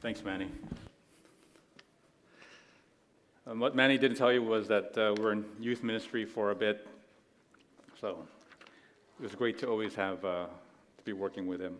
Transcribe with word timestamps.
Thanks, 0.00 0.24
Manny. 0.24 0.48
Um, 3.46 3.60
what 3.60 3.76
Manny 3.76 3.98
didn't 3.98 4.16
tell 4.16 4.32
you 4.32 4.42
was 4.42 4.66
that 4.68 4.96
uh, 4.96 5.14
we're 5.20 5.32
in 5.32 5.44
youth 5.60 5.82
ministry 5.82 6.24
for 6.24 6.52
a 6.52 6.54
bit, 6.54 6.88
so 8.00 8.26
it 9.18 9.22
was 9.22 9.34
great 9.34 9.58
to 9.58 9.68
always 9.68 9.94
have 9.94 10.24
uh, 10.24 10.46
to 10.96 11.04
be 11.04 11.12
working 11.12 11.46
with 11.46 11.60
him. 11.60 11.76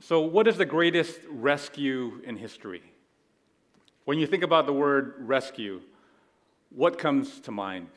So, 0.00 0.22
what 0.22 0.48
is 0.48 0.56
the 0.56 0.64
greatest 0.64 1.20
rescue 1.30 2.22
in 2.24 2.38
history? 2.38 2.80
When 4.06 4.18
you 4.18 4.26
think 4.26 4.42
about 4.42 4.64
the 4.64 4.72
word 4.72 5.16
rescue, 5.18 5.82
what 6.70 6.96
comes 6.96 7.40
to 7.40 7.50
mind? 7.50 7.88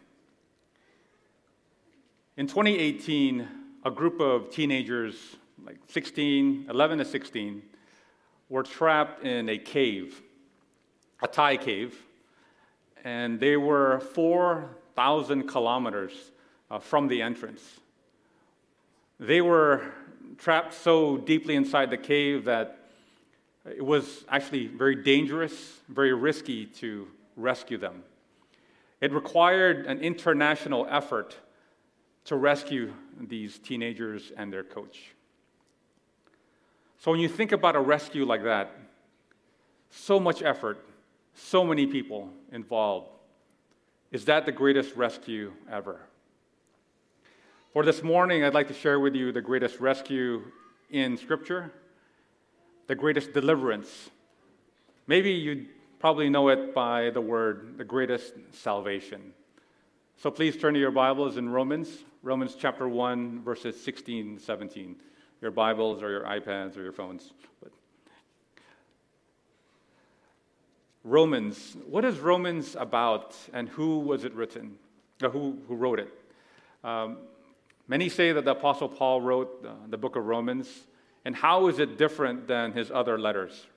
In 2.36 2.48
2018, 2.48 3.48
a 3.86 3.92
group 3.92 4.20
of 4.20 4.50
teenagers, 4.50 5.38
like 5.66 5.78
16, 5.88 6.68
11 6.70 6.98
to 7.00 7.06
16, 7.06 7.62
were 8.50 8.64
trapped 8.64 9.24
in 9.24 9.50
a 9.50 9.58
cave, 9.58 10.22
a 11.22 11.28
Thai 11.28 11.58
cave, 11.58 11.96
and 13.04 13.40
they 13.40 13.58
were 13.58 14.00
4,000 14.14 15.48
kilometers 15.48 16.32
uh, 16.70 16.80
from 16.80 17.08
the 17.08 17.22
entrance. 17.22 17.62
They 19.20 19.42
were 19.42 19.94
trapped 20.38 20.74
so 20.74 21.18
deeply 21.18 21.56
inside 21.56 21.90
the 21.90 21.98
cave 21.98 22.46
that 22.46 22.78
it 23.66 23.86
was 23.86 24.26
actually 24.28 24.68
very 24.68 24.96
dangerous, 24.96 25.80
very 25.88 26.14
risky 26.14 26.66
to 26.66 27.08
rescue 27.36 27.78
them. 27.78 28.04
It 29.00 29.14
required 29.14 29.86
an 29.86 30.00
international 30.00 30.88
effort 30.90 31.36
to 32.26 32.36
rescue 32.36 32.94
these 33.20 33.60
teenagers 33.60 34.32
and 34.36 34.52
their 34.52 34.64
coach. 34.64 35.14
So 37.02 37.10
when 37.10 37.20
you 37.20 37.30
think 37.30 37.52
about 37.52 37.76
a 37.76 37.80
rescue 37.80 38.26
like 38.26 38.44
that, 38.44 38.76
so 39.90 40.20
much 40.20 40.44
effort, 40.44 40.86
so 41.34 41.66
many 41.66 41.88
people 41.88 42.30
involved. 42.52 43.10
Is 44.12 44.26
that 44.26 44.46
the 44.46 44.52
greatest 44.52 44.96
rescue 44.96 45.52
ever? 45.68 46.00
For 47.74 47.84
this 47.84 48.04
morning, 48.04 48.44
I'd 48.44 48.54
like 48.54 48.68
to 48.68 48.76
share 48.76 49.00
with 49.00 49.16
you 49.16 49.32
the 49.32 49.42
greatest 49.42 49.80
rescue 49.80 50.44
in 50.92 51.18
Scripture, 51.18 51.74
the 52.86 52.94
greatest 52.94 53.34
deliverance. 53.34 54.12
Maybe 55.08 55.32
you 55.32 55.66
probably 55.98 56.30
know 56.30 56.50
it 56.50 56.76
by 56.76 57.10
the 57.10 57.22
word, 57.22 57.80
the 57.80 57.84
greatest 57.84 58.36
salvation. 58.52 59.34
So 60.18 60.30
please 60.30 60.56
turn 60.56 60.76
to 60.76 60.80
your 60.80 60.92
Bibles 60.92 61.38
in 61.38 61.50
Romans, 61.50 61.90
Romans 62.22 62.56
chapter 62.56 62.88
1, 62.88 63.42
verses 63.42 63.84
16 63.84 64.38
17. 64.38 64.98
Your 65.42 65.52
Bibles 65.52 66.04
or 66.04 66.12
your 66.12 66.22
iPads 66.22 66.78
or 66.78 66.84
your 66.84 66.92
phones. 66.92 67.32
But 67.62 67.72
Romans, 71.04 71.76
what 71.88 72.06
is 72.06 72.20
Romans 72.20 72.76
about 72.80 73.36
and 73.54 73.68
who 73.70 74.00
was 74.00 74.24
it 74.24 74.34
written? 74.36 74.76
Uh, 75.22 75.30
who, 75.30 75.58
who 75.68 75.76
wrote 75.76 76.00
it? 76.00 76.14
Um, 76.84 77.18
many 77.88 78.08
say 78.08 78.32
that 78.32 78.46
the 78.46 78.52
Apostle 78.52 78.88
Paul 78.88 79.22
wrote 79.22 79.66
uh, 79.68 79.74
the 79.90 79.98
book 79.98 80.16
of 80.16 80.26
Romans. 80.26 80.68
And 81.26 81.36
how 81.36 81.68
is 81.68 81.80
it 81.80 81.98
different 81.98 82.48
than 82.48 82.72
his 82.72 82.92
other 82.92 83.20
letters? 83.20 83.68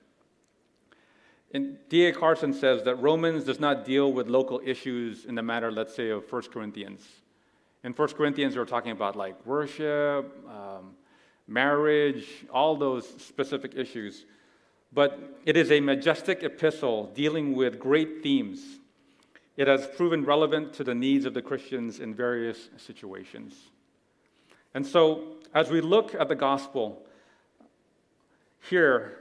And 1.52 1.78
D.A. 1.88 2.12
Carson 2.12 2.52
says 2.52 2.82
that 2.82 2.96
Romans 2.96 3.44
does 3.44 3.60
not 3.60 3.84
deal 3.84 4.12
with 4.12 4.28
local 4.28 4.60
issues 4.64 5.24
in 5.24 5.34
the 5.34 5.42
matter, 5.42 5.70
let's 5.70 5.94
say, 5.94 6.10
of 6.10 6.30
1 6.30 6.42
Corinthians. 6.52 7.06
In 7.84 7.92
1 7.92 8.08
Corinthians, 8.08 8.56
we're 8.56 8.64
talking 8.64 8.92
about 8.92 9.14
like 9.14 9.44
worship, 9.46 10.34
um, 10.48 10.96
marriage, 11.46 12.26
all 12.52 12.76
those 12.76 13.08
specific 13.22 13.74
issues. 13.76 14.24
But 14.92 15.40
it 15.44 15.56
is 15.56 15.70
a 15.70 15.80
majestic 15.80 16.42
epistle 16.42 17.10
dealing 17.14 17.54
with 17.54 17.78
great 17.78 18.22
themes. 18.22 18.60
It 19.56 19.68
has 19.68 19.86
proven 19.86 20.24
relevant 20.24 20.72
to 20.74 20.84
the 20.84 20.94
needs 20.94 21.24
of 21.24 21.34
the 21.34 21.42
Christians 21.42 22.00
in 22.00 22.14
various 22.14 22.70
situations. 22.76 23.54
And 24.72 24.86
so, 24.86 25.36
as 25.54 25.70
we 25.70 25.80
look 25.80 26.14
at 26.14 26.28
the 26.28 26.34
gospel, 26.34 27.04
here, 28.68 29.18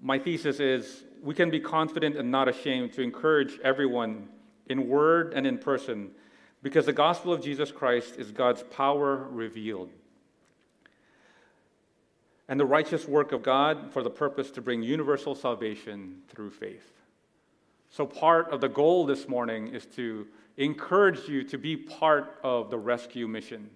my 0.00 0.18
thesis 0.18 0.60
is 0.60 1.04
we 1.22 1.34
can 1.34 1.50
be 1.50 1.60
confident 1.60 2.16
and 2.16 2.30
not 2.30 2.48
ashamed 2.48 2.92
to 2.94 3.02
encourage 3.02 3.58
everyone 3.62 4.28
in 4.68 4.88
word 4.88 5.32
and 5.34 5.46
in 5.46 5.58
person 5.58 6.10
because 6.62 6.86
the 6.86 6.92
gospel 6.92 7.32
of 7.32 7.42
Jesus 7.42 7.72
Christ 7.72 8.16
is 8.16 8.30
God's 8.30 8.62
power 8.62 9.26
revealed 9.30 9.90
and 12.48 12.58
the 12.58 12.66
righteous 12.66 13.06
work 13.06 13.32
of 13.32 13.42
God 13.42 13.92
for 13.92 14.02
the 14.02 14.10
purpose 14.10 14.50
to 14.52 14.62
bring 14.62 14.82
universal 14.82 15.34
salvation 15.34 16.22
through 16.28 16.50
faith. 16.50 16.92
So, 17.90 18.06
part 18.06 18.50
of 18.50 18.60
the 18.60 18.68
goal 18.68 19.06
this 19.06 19.28
morning 19.28 19.68
is 19.68 19.86
to 19.96 20.26
encourage 20.56 21.28
you 21.28 21.44
to 21.44 21.58
be 21.58 21.76
part 21.76 22.38
of 22.42 22.70
the 22.70 22.78
rescue 22.78 23.26
mission 23.28 23.70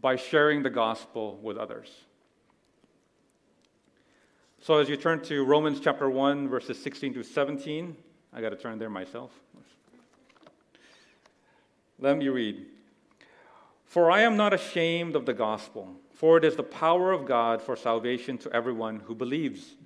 by 0.00 0.16
sharing 0.16 0.62
the 0.62 0.70
gospel 0.70 1.38
with 1.42 1.56
others. 1.56 1.90
So, 4.60 4.78
as 4.78 4.88
you 4.88 4.96
turn 4.96 5.20
to 5.22 5.44
Romans 5.44 5.80
chapter 5.80 6.10
1, 6.10 6.48
verses 6.48 6.82
16 6.82 7.14
to 7.14 7.22
17, 7.22 7.96
I 8.32 8.40
got 8.40 8.50
to 8.50 8.56
turn 8.56 8.78
there 8.78 8.90
myself. 8.90 9.30
Let 11.98 12.16
me 12.16 12.28
read. 12.28 12.66
For 13.84 14.10
I 14.10 14.20
am 14.20 14.36
not 14.36 14.52
ashamed 14.52 15.16
of 15.16 15.24
the 15.24 15.32
gospel, 15.32 15.96
for 16.18 16.36
it 16.36 16.44
is 16.44 16.56
the 16.56 16.64
power 16.64 17.12
of 17.12 17.26
God 17.26 17.62
for 17.62 17.76
salvation 17.76 18.38
to 18.38 18.52
everyone 18.52 18.98
who 19.06 19.14
believes, 19.14 19.76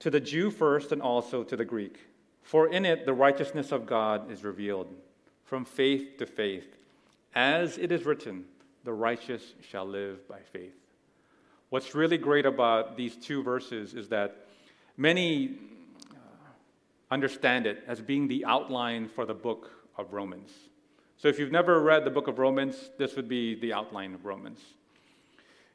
to 0.00 0.10
the 0.10 0.18
Jew 0.18 0.50
first 0.50 0.90
and 0.90 1.00
also 1.00 1.44
to 1.44 1.56
the 1.56 1.64
Greek. 1.64 2.00
For 2.42 2.66
in 2.66 2.84
it 2.84 3.06
the 3.06 3.12
righteousness 3.12 3.70
of 3.70 3.86
God 3.86 4.28
is 4.28 4.42
revealed, 4.42 4.88
from 5.44 5.64
faith 5.64 6.16
to 6.18 6.26
faith. 6.26 6.76
As 7.36 7.78
it 7.78 7.92
is 7.92 8.04
written, 8.04 8.46
the 8.82 8.92
righteous 8.92 9.54
shall 9.70 9.86
live 9.86 10.26
by 10.26 10.40
faith. 10.52 10.74
What's 11.70 11.94
really 11.94 12.18
great 12.18 12.46
about 12.46 12.96
these 12.96 13.14
two 13.14 13.44
verses 13.44 13.94
is 13.94 14.08
that 14.08 14.48
many 14.96 15.56
uh, 16.10 16.16
understand 17.12 17.64
it 17.64 17.84
as 17.86 18.00
being 18.00 18.26
the 18.26 18.44
outline 18.44 19.06
for 19.06 19.24
the 19.24 19.34
book 19.34 19.70
of 19.96 20.12
Romans. 20.12 20.50
So 21.18 21.28
if 21.28 21.38
you've 21.38 21.52
never 21.52 21.80
read 21.80 22.04
the 22.04 22.10
book 22.10 22.28
of 22.28 22.38
Romans, 22.38 22.90
this 22.98 23.16
would 23.16 23.28
be 23.28 23.54
the 23.54 23.72
outline 23.72 24.12
of 24.12 24.26
Romans. 24.26 24.60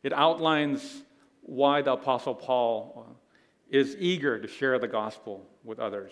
It 0.04 0.14
outlines 0.14 1.02
why 1.42 1.82
the 1.82 1.94
Apostle 1.94 2.36
Paul 2.36 3.18
is 3.70 3.96
eager 3.98 4.38
to 4.38 4.48
share 4.48 4.78
the 4.78 4.88
gospel 4.88 5.44
with 5.64 5.80
others. 5.80 6.12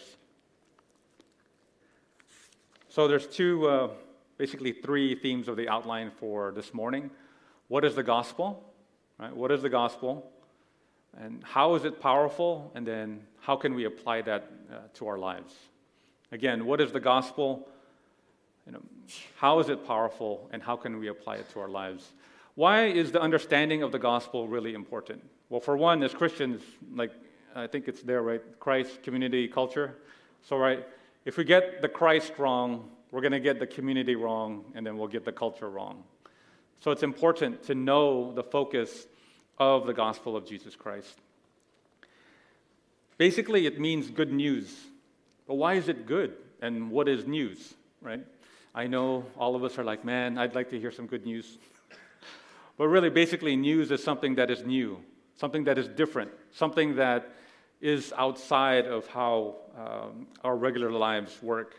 So 2.87 3.07
there's 3.07 3.27
two, 3.27 3.67
uh, 3.67 3.89
basically 4.37 4.71
three 4.71 5.13
themes 5.13 5.47
of 5.47 5.57
the 5.57 5.69
outline 5.69 6.09
for 6.09 6.51
this 6.51 6.73
morning. 6.73 7.11
What 7.67 7.85
is 7.85 7.93
the 7.93 8.03
gospel? 8.03 8.63
Right? 9.19 9.35
What 9.35 9.51
is 9.51 9.61
the 9.61 9.69
gospel? 9.69 10.31
And 11.15 11.43
how 11.43 11.75
is 11.75 11.85
it 11.85 12.01
powerful? 12.01 12.71
And 12.73 12.85
then 12.85 13.21
how 13.41 13.55
can 13.55 13.75
we 13.75 13.85
apply 13.85 14.23
that 14.23 14.51
uh, 14.71 14.77
to 14.95 15.07
our 15.07 15.19
lives? 15.19 15.53
Again, 16.31 16.65
what 16.65 16.81
is 16.81 16.91
the 16.91 16.99
gospel? 16.99 17.67
You 18.69 18.73
know, 18.73 18.83
how 19.35 19.57
is 19.57 19.69
it 19.69 19.87
powerful? 19.87 20.47
And 20.53 20.61
how 20.61 20.75
can 20.75 20.99
we 20.99 21.07
apply 21.07 21.37
it 21.37 21.49
to 21.53 21.59
our 21.59 21.67
lives? 21.67 22.07
Why 22.53 22.85
is 22.85 23.11
the 23.11 23.19
understanding 23.19 23.81
of 23.81 23.91
the 23.91 23.97
gospel 23.97 24.47
really 24.47 24.75
important? 24.75 25.27
Well, 25.49 25.59
for 25.59 25.75
one, 25.75 26.03
as 26.03 26.13
Christians, 26.13 26.61
like 26.93 27.11
I 27.55 27.65
think 27.65 27.87
it's 27.87 28.03
there, 28.03 28.21
right? 28.21 28.41
Christ, 28.59 29.01
community, 29.01 29.47
culture. 29.47 29.95
So, 30.47 30.55
right, 30.55 30.85
if 31.25 31.35
we 31.35 31.45
get 31.45 31.81
the 31.81 31.89
Christ 31.89 32.33
wrong, 32.37 32.91
we're 33.09 33.21
going 33.21 33.31
to 33.31 33.39
get 33.39 33.59
the 33.59 33.65
community 33.65 34.15
wrong, 34.15 34.65
and 34.75 34.85
then 34.85 34.99
we'll 34.99 35.07
get 35.07 35.25
the 35.25 35.31
culture 35.31 35.67
wrong. 35.67 36.03
So 36.79 36.91
it's 36.91 37.01
important 37.01 37.63
to 37.63 37.75
know 37.75 38.31
the 38.33 38.43
focus 38.43 39.07
of 39.57 39.87
the 39.87 39.93
gospel 39.93 40.37
of 40.37 40.45
Jesus 40.45 40.75
Christ. 40.75 41.17
Basically, 43.17 43.65
it 43.65 43.79
means 43.79 44.11
good 44.11 44.31
news. 44.31 44.79
But 45.47 45.55
why 45.55 45.73
is 45.73 45.89
it 45.89 46.05
good? 46.05 46.35
And 46.61 46.91
what 46.91 47.09
is 47.09 47.25
news, 47.25 47.73
right? 47.99 48.23
I 48.79 48.87
know 48.87 49.25
all 49.37 49.57
of 49.57 49.65
us 49.65 49.77
are 49.77 49.83
like, 49.83 50.05
man, 50.05 50.37
I'd 50.37 50.55
like 50.55 50.69
to 50.69 50.79
hear 50.79 50.89
some 50.89 51.05
good 51.05 51.25
news. 51.25 51.57
but 52.77 52.87
really, 52.87 53.09
basically, 53.09 53.57
news 53.57 53.91
is 53.91 54.01
something 54.01 54.35
that 54.35 54.49
is 54.49 54.63
new, 54.63 55.03
something 55.35 55.65
that 55.65 55.77
is 55.77 55.89
different, 55.89 56.31
something 56.53 56.95
that 56.95 57.29
is 57.81 58.13
outside 58.15 58.85
of 58.85 59.05
how 59.07 59.57
um, 59.77 60.27
our 60.45 60.55
regular 60.55 60.91
lives 60.91 61.43
work. 61.43 61.75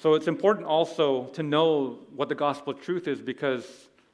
So 0.00 0.14
it's 0.14 0.26
important 0.26 0.66
also 0.66 1.26
to 1.26 1.44
know 1.44 2.00
what 2.16 2.28
the 2.28 2.34
gospel 2.34 2.74
truth 2.74 3.06
is 3.06 3.20
because 3.20 3.64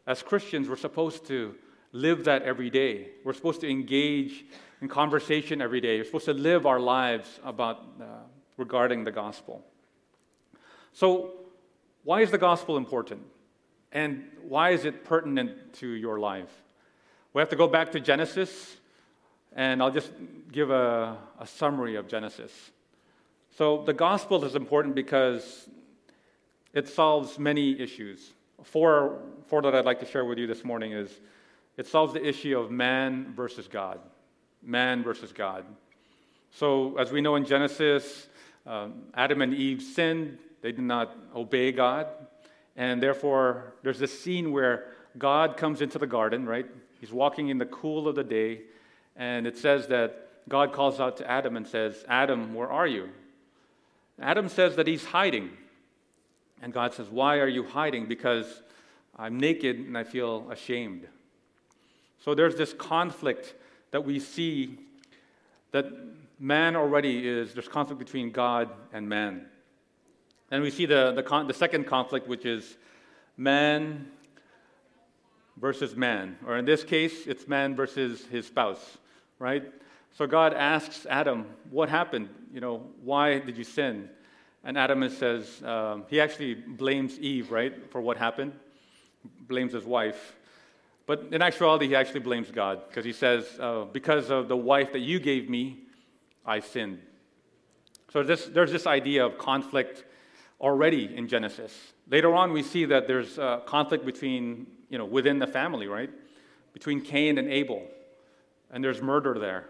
as 0.07 0.23
Christians, 0.23 0.69
we're 0.69 0.77
supposed 0.77 1.25
to 1.29 1.55
live 1.93 2.25
that 2.25 2.43
every 2.43 2.69
day. 2.69 3.13
We're 3.25 3.33
supposed 3.33 3.63
to 3.63 3.71
engage 3.71 4.45
in 4.83 4.89
conversation 4.89 5.63
every 5.63 5.81
day. 5.81 5.97
We're 5.97 6.05
supposed 6.05 6.27
to 6.27 6.35
live 6.35 6.67
our 6.67 6.81
lives 6.81 7.41
about 7.43 7.79
uh, 7.99 8.05
regarding 8.59 9.05
the 9.05 9.11
gospel. 9.11 9.65
So, 10.95 11.33
why 12.05 12.21
is 12.21 12.31
the 12.31 12.39
gospel 12.39 12.77
important? 12.77 13.23
And 13.91 14.31
why 14.47 14.71
is 14.71 14.85
it 14.85 15.05
pertinent 15.05 15.75
to 15.75 15.89
your 15.89 16.21
life? 16.21 16.51
We 17.33 17.41
have 17.41 17.49
to 17.49 17.57
go 17.57 17.67
back 17.67 17.91
to 17.93 18.01
Genesis, 18.01 18.77
and 19.57 19.83
I'll 19.83 19.91
just 19.91 20.13
give 20.53 20.71
a, 20.71 21.19
a 21.41 21.47
summary 21.49 21.97
of 21.97 22.07
Genesis. 22.07 22.53
So, 23.57 23.83
the 23.83 23.93
gospel 23.93 24.45
is 24.45 24.55
important 24.55 24.95
because 24.95 25.69
it 26.73 26.89
solves 26.89 27.41
many 27.41 27.81
issues. 27.81 28.33
Four, 28.63 29.21
four 29.49 29.63
that 29.63 29.75
I'd 29.75 29.85
like 29.85 29.99
to 29.99 30.07
share 30.07 30.25
with 30.25 30.39
you 30.39 30.47
this 30.47 30.63
morning 30.63 30.93
is 30.93 31.11
it 31.77 31.89
solves 31.89 32.13
the 32.13 32.25
issue 32.25 32.57
of 32.57 32.71
man 32.71 33.33
versus 33.35 33.67
God. 33.67 33.99
Man 34.63 35.03
versus 35.03 35.33
God. 35.33 35.65
So, 36.53 36.97
as 36.99 37.11
we 37.11 37.21
know 37.21 37.35
in 37.35 37.45
Genesis, 37.45 38.29
um, 38.65 39.03
Adam 39.15 39.43
and 39.43 39.53
Eve 39.53 39.83
sinned, 39.83 40.39
they 40.65 40.73
did 40.73 40.85
not 40.85 41.15
obey 41.37 41.73
God, 41.73 42.07
and 42.75 43.03
therefore 43.03 43.75
there's 43.83 43.99
this 43.99 44.19
scene 44.19 44.51
where 44.51 44.87
God 45.19 45.59
comes 45.59 45.83
into 45.83 45.99
the 45.99 46.07
garden, 46.07 46.47
right? 46.47 46.65
He's 46.99 47.13
walking 47.13 47.51
in 47.51 47.59
the 47.59 47.67
cool 47.67 48.09
of 48.09 48.15
the 48.15 48.25
day, 48.25 48.63
and 49.15 49.47
it 49.47 49.59
says 49.59 49.89
that 49.89 50.27
God 50.49 50.73
calls 50.73 51.01
out 51.01 51.19
to 51.19 51.31
Adam 51.31 51.59
and 51.59 51.67
says, 51.67 52.03
Adam, 52.09 52.55
where 52.55 52.71
are 52.71 52.87
you? 52.87 53.11
Adam 54.19 54.49
says 54.49 54.77
that 54.77 54.87
he's 54.87 55.05
hiding. 55.05 55.51
And 56.63 56.73
God 56.73 56.95
says, 56.95 57.11
Why 57.11 57.41
are 57.41 57.49
you 57.49 57.65
hiding? 57.65 58.07
Because 58.07 58.63
I'm 59.19 59.39
naked 59.39 59.77
and 59.77 59.99
I 59.99 60.05
feel 60.05 60.51
ashamed. 60.51 61.07
So 62.25 62.35
there's 62.35 62.57
this 62.57 62.73
conflict 62.73 63.53
that 63.91 64.03
we 64.03 64.19
see 64.19 64.79
that 65.73 65.93
man 66.39 66.75
already 66.75 67.29
is, 67.29 67.53
there's 67.53 67.69
conflict 67.69 67.99
between 67.99 68.31
God 68.31 68.71
and 68.95 69.07
man. 69.07 69.45
And 70.51 70.63
we 70.63 70.71
see 70.71 70.87
the, 70.87 71.13
the, 71.13 71.23
con- 71.23 71.47
the 71.47 71.55
second 71.55 71.87
conflict, 71.87 72.29
which 72.29 72.45
is 72.45 72.77
man 73.37 74.09
versus 75.57 75.97
man. 75.97 76.39
Or 76.47 76.59
in 76.59 76.65
this 76.65 76.85
case, 76.85 77.27
it's 77.27 77.49
man 77.49 77.75
versus 77.75 78.25
his 78.27 78.47
spouse, 78.47 78.99
right? 79.39 79.65
So 80.13 80.27
God 80.27 80.55
asks 80.55 81.07
Adam, 81.07 81.47
What 81.71 81.89
happened? 81.89 82.29
You 82.53 82.61
know, 82.61 82.83
why 83.03 83.39
did 83.41 83.57
you 83.57 83.65
sin? 83.65 84.09
And 84.65 84.79
Adam 84.79 85.07
says, 85.11 85.63
um, 85.63 86.05
he 86.09 86.21
actually 86.21 86.55
blames 86.55 87.19
Eve, 87.19 87.51
right, 87.51 87.91
for 87.91 88.01
what 88.01 88.17
happened, 88.17 88.53
blames 89.47 89.75
his 89.75 89.85
wife. 89.85 90.37
But 91.07 91.27
in 91.33 91.43
actuality, 91.43 91.89
he 91.89 91.95
actually 91.95 92.21
blames 92.21 92.51
God 92.51 92.81
because 92.89 93.05
he 93.05 93.13
says, 93.13 93.45
uh, 93.61 93.85
Because 93.93 94.31
of 94.31 94.49
the 94.49 94.57
wife 94.57 94.93
that 94.93 95.01
you 95.01 95.21
gave 95.21 95.51
me, 95.51 95.81
I 96.47 96.61
sinned. 96.61 97.01
So 98.11 98.23
this, 98.23 98.47
there's 98.47 98.73
this 98.73 98.87
idea 98.87 99.27
of 99.27 99.37
conflict 99.37 100.05
already 100.65 101.15
in 101.15 101.29
Genesis. 101.29 101.93
Later 102.11 102.35
on, 102.35 102.51
we 102.51 102.63
see 102.63 102.87
that 102.87 103.07
there's 103.07 103.37
a 103.37 103.61
conflict 103.67 104.07
between, 104.07 104.67
you 104.89 104.97
know, 104.97 105.05
within 105.05 105.39
the 105.39 105.47
family, 105.47 105.87
right? 105.87 106.09
Between 106.73 107.03
Cain 107.03 107.37
and 107.37 107.49
Abel. 107.51 107.83
And 108.71 108.83
there's 108.83 109.03
murder 109.03 109.39
there. 109.39 109.67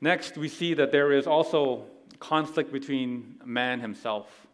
Next, 0.00 0.38
we 0.38 0.48
see 0.48 0.72
that 0.72 0.90
there 0.90 1.12
is 1.12 1.26
also 1.26 1.84
conflict 2.18 2.72
between 2.72 3.38
man 3.44 3.80
himself. 3.80 4.46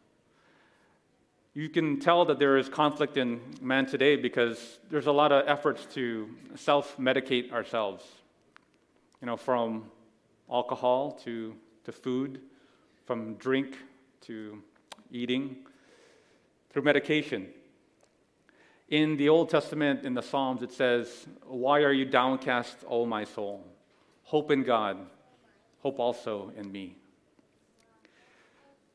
You 1.55 1.69
can 1.69 2.01
tell 2.01 2.25
that 2.25 2.41
there 2.41 2.57
is 2.59 2.69
conflict 2.69 3.17
in 3.17 3.41
man 3.63 3.87
today 3.87 4.17
because 4.17 4.81
there's 4.91 5.07
a 5.07 5.13
lot 5.13 5.31
of 5.31 5.49
efforts 5.49 5.87
to 5.95 6.29
self 6.57 6.97
medicate 6.97 7.53
ourselves. 7.53 8.05
You 9.23 9.27
know, 9.27 9.37
from 9.37 9.85
alcohol 10.51 11.13
to, 11.25 11.55
to 11.85 11.93
food, 11.93 12.41
from 13.07 13.35
drink 13.35 13.79
to 14.23 14.63
eating, 15.11 15.57
through 16.71 16.83
medication. 16.83 17.49
In 18.89 19.17
the 19.17 19.29
Old 19.29 19.51
Testament, 19.51 20.05
in 20.05 20.15
the 20.15 20.23
Psalms, 20.23 20.63
it 20.63 20.73
says, 20.73 21.27
Why 21.45 21.81
are 21.81 21.93
you 21.93 22.05
downcast, 22.05 22.79
O 22.89 23.05
my 23.05 23.25
soul? 23.25 23.65
Hope 24.25 24.51
in 24.51 24.63
God, 24.63 24.99
hope 25.81 25.99
also 25.99 26.53
in 26.57 26.71
me. 26.71 26.97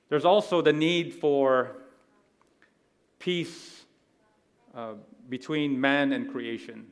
There's 0.10 0.26
also 0.26 0.62
the 0.62 0.74
need 0.74 1.14
for 1.14 1.78
peace 3.20 3.86
uh, 4.76 4.94
between 5.30 5.80
man 5.80 6.12
and 6.12 6.30
creation. 6.32 6.88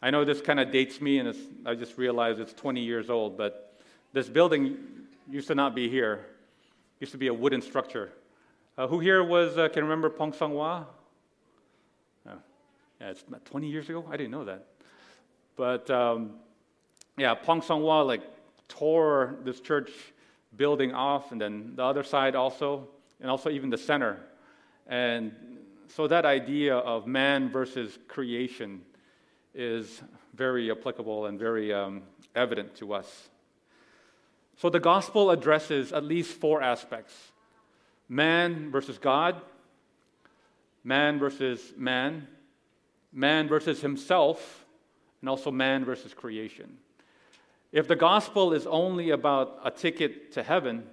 I 0.00 0.10
know 0.10 0.24
this 0.24 0.40
kind 0.40 0.58
of 0.58 0.72
dates 0.72 1.00
me, 1.00 1.18
and 1.18 1.34
I 1.64 1.74
just 1.74 1.96
realized 1.96 2.40
it's 2.40 2.52
20 2.54 2.80
years 2.80 3.10
old, 3.10 3.36
but 3.36 3.78
this 4.12 4.28
building 4.28 4.78
used 5.30 5.48
to 5.48 5.54
not 5.54 5.74
be 5.74 5.88
here. 5.88 6.26
Used 7.02 7.10
to 7.10 7.18
be 7.18 7.26
a 7.26 7.34
wooden 7.34 7.60
structure. 7.60 8.12
Uh, 8.78 8.86
who 8.86 9.00
here 9.00 9.24
was 9.24 9.58
uh, 9.58 9.68
can 9.68 9.82
remember 9.82 10.08
Pong 10.08 10.32
Sang 10.32 10.52
Hwa? 10.52 10.86
Oh, 12.28 12.30
yeah, 13.00 13.10
it's 13.10 13.24
20 13.46 13.66
years 13.66 13.88
ago. 13.88 14.04
I 14.08 14.16
didn't 14.16 14.30
know 14.30 14.44
that. 14.44 14.66
But 15.56 15.90
um, 15.90 16.34
yeah, 17.16 17.34
Pong 17.34 17.60
Sang 17.60 17.80
Hwa 17.80 18.06
like 18.06 18.22
tore 18.68 19.34
this 19.42 19.58
church 19.58 19.90
building 20.56 20.94
off, 20.94 21.32
and 21.32 21.40
then 21.40 21.72
the 21.74 21.82
other 21.82 22.04
side 22.04 22.36
also, 22.36 22.86
and 23.20 23.28
also 23.28 23.50
even 23.50 23.68
the 23.68 23.78
center. 23.78 24.20
And 24.86 25.32
so 25.88 26.06
that 26.06 26.24
idea 26.24 26.76
of 26.76 27.08
man 27.08 27.50
versus 27.50 27.98
creation 28.06 28.80
is 29.56 30.02
very 30.34 30.70
applicable 30.70 31.26
and 31.26 31.36
very 31.36 31.74
um, 31.74 32.02
evident 32.36 32.76
to 32.76 32.94
us. 32.94 33.28
So 34.62 34.70
the 34.70 34.78
gospel 34.78 35.32
addresses 35.32 35.92
at 35.92 36.04
least 36.04 36.38
four 36.38 36.62
aspects 36.62 37.32
man 38.08 38.70
versus 38.70 38.96
God, 38.96 39.42
man 40.84 41.18
versus 41.18 41.72
man, 41.76 42.28
man 43.12 43.48
versus 43.48 43.80
himself, 43.80 44.64
and 45.20 45.28
also 45.28 45.50
man 45.50 45.84
versus 45.84 46.14
creation. 46.14 46.78
If 47.72 47.88
the 47.88 47.96
gospel 47.96 48.52
is 48.52 48.64
only 48.68 49.10
about 49.10 49.58
a 49.64 49.70
ticket 49.72 50.30
to 50.34 50.44
heaven, 50.44 50.84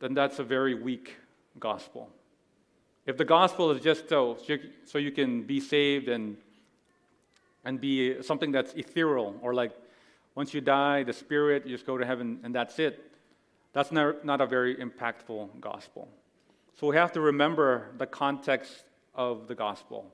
then 0.00 0.14
that's 0.14 0.38
a 0.38 0.44
very 0.44 0.74
weak 0.74 1.18
gospel. 1.60 2.08
If 3.04 3.18
the 3.18 3.26
gospel 3.26 3.70
is 3.70 3.82
just 3.82 4.08
so, 4.08 4.38
so 4.86 4.96
you 4.96 5.12
can 5.12 5.42
be 5.42 5.60
saved 5.60 6.08
and, 6.08 6.38
and 7.66 7.78
be 7.78 8.22
something 8.22 8.50
that's 8.50 8.72
ethereal, 8.72 9.38
or 9.42 9.52
like 9.52 9.72
once 10.34 10.52
you 10.52 10.60
die, 10.60 11.02
the 11.02 11.12
spirit, 11.12 11.64
you 11.66 11.72
just 11.72 11.86
go 11.86 11.96
to 11.96 12.04
heaven 12.04 12.40
and 12.42 12.54
that's 12.54 12.78
it, 12.78 13.12
that's 13.72 13.92
not, 13.92 14.24
not 14.24 14.40
a 14.40 14.46
very 14.46 14.76
impactful 14.76 15.48
gospel. 15.60 16.08
So 16.78 16.86
we 16.88 16.96
have 16.96 17.12
to 17.12 17.20
remember 17.20 17.90
the 17.98 18.06
context 18.06 18.84
of 19.14 19.46
the 19.46 19.54
gospel 19.54 20.12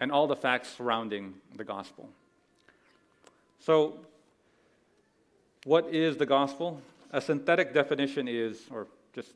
and 0.00 0.12
all 0.12 0.26
the 0.26 0.36
facts 0.36 0.74
surrounding 0.76 1.34
the 1.56 1.64
gospel. 1.64 2.08
So, 3.58 3.98
what 5.64 5.86
is 5.94 6.18
the 6.18 6.26
gospel? 6.26 6.82
A 7.12 7.20
synthetic 7.20 7.72
definition 7.72 8.28
is, 8.28 8.66
or 8.70 8.86
just 9.14 9.30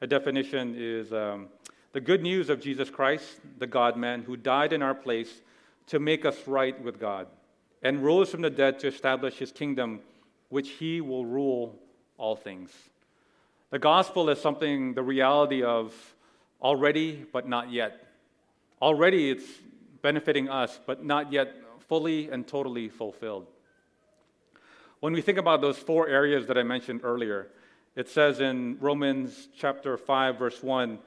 a 0.00 0.06
definition 0.06 0.74
is 0.76 1.12
um, 1.12 1.48
the 1.92 2.00
good 2.00 2.22
news 2.22 2.48
of 2.48 2.60
Jesus 2.60 2.90
Christ, 2.90 3.40
the 3.58 3.66
God 3.66 3.96
man, 3.96 4.22
who 4.22 4.36
died 4.36 4.72
in 4.72 4.82
our 4.82 4.94
place 4.94 5.40
to 5.88 5.98
make 5.98 6.24
us 6.24 6.46
right 6.46 6.80
with 6.80 7.00
God 7.00 7.26
and 7.84 8.02
rose 8.02 8.30
from 8.30 8.40
the 8.40 8.50
dead 8.50 8.78
to 8.80 8.88
establish 8.88 9.36
his 9.36 9.52
kingdom, 9.52 10.00
which 10.48 10.70
he 10.70 11.02
will 11.02 11.26
rule 11.26 11.78
all 12.16 12.34
things. 12.34 12.72
The 13.70 13.78
gospel 13.78 14.30
is 14.30 14.40
something, 14.40 14.94
the 14.94 15.02
reality 15.02 15.62
of 15.62 15.94
already, 16.62 17.26
but 17.30 17.46
not 17.46 17.70
yet. 17.70 18.06
Already 18.80 19.30
it's 19.30 19.44
benefiting 20.00 20.48
us, 20.48 20.80
but 20.86 21.04
not 21.04 21.30
yet 21.30 21.54
fully 21.88 22.30
and 22.30 22.46
totally 22.46 22.88
fulfilled. 22.88 23.46
When 25.00 25.12
we 25.12 25.20
think 25.20 25.36
about 25.36 25.60
those 25.60 25.76
four 25.76 26.08
areas 26.08 26.46
that 26.46 26.56
I 26.56 26.62
mentioned 26.62 27.02
earlier, 27.04 27.48
it 27.94 28.08
says 28.08 28.40
in 28.40 28.78
Romans 28.80 29.48
chapter 29.56 29.98
5, 29.98 30.38
verse 30.38 30.62
1, 30.62 30.92
it 30.92 30.98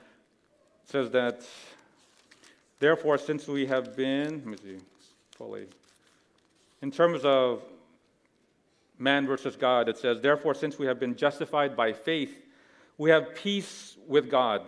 says 0.86 1.10
that, 1.12 1.42
therefore, 2.80 3.18
since 3.18 3.48
we 3.48 3.66
have 3.66 3.96
been, 3.96 4.36
let 4.36 4.46
me 4.46 4.58
see, 4.58 4.78
fully, 5.32 5.66
in 6.82 6.92
terms 6.92 7.22
of 7.24 7.64
man 8.98 9.28
versus 9.28 9.56
God, 9.56 9.90
it 9.90 9.98
says, 9.98 10.22
therefore, 10.22 10.54
since 10.54 10.80
we 10.80 10.86
have 10.88 11.00
been 11.00 11.16
justified 11.16 11.76
by 11.76 11.94
faith, 11.94 12.46
we 12.98 13.10
have 13.10 13.36
peace 13.36 13.96
with 14.08 14.30
God 14.30 14.62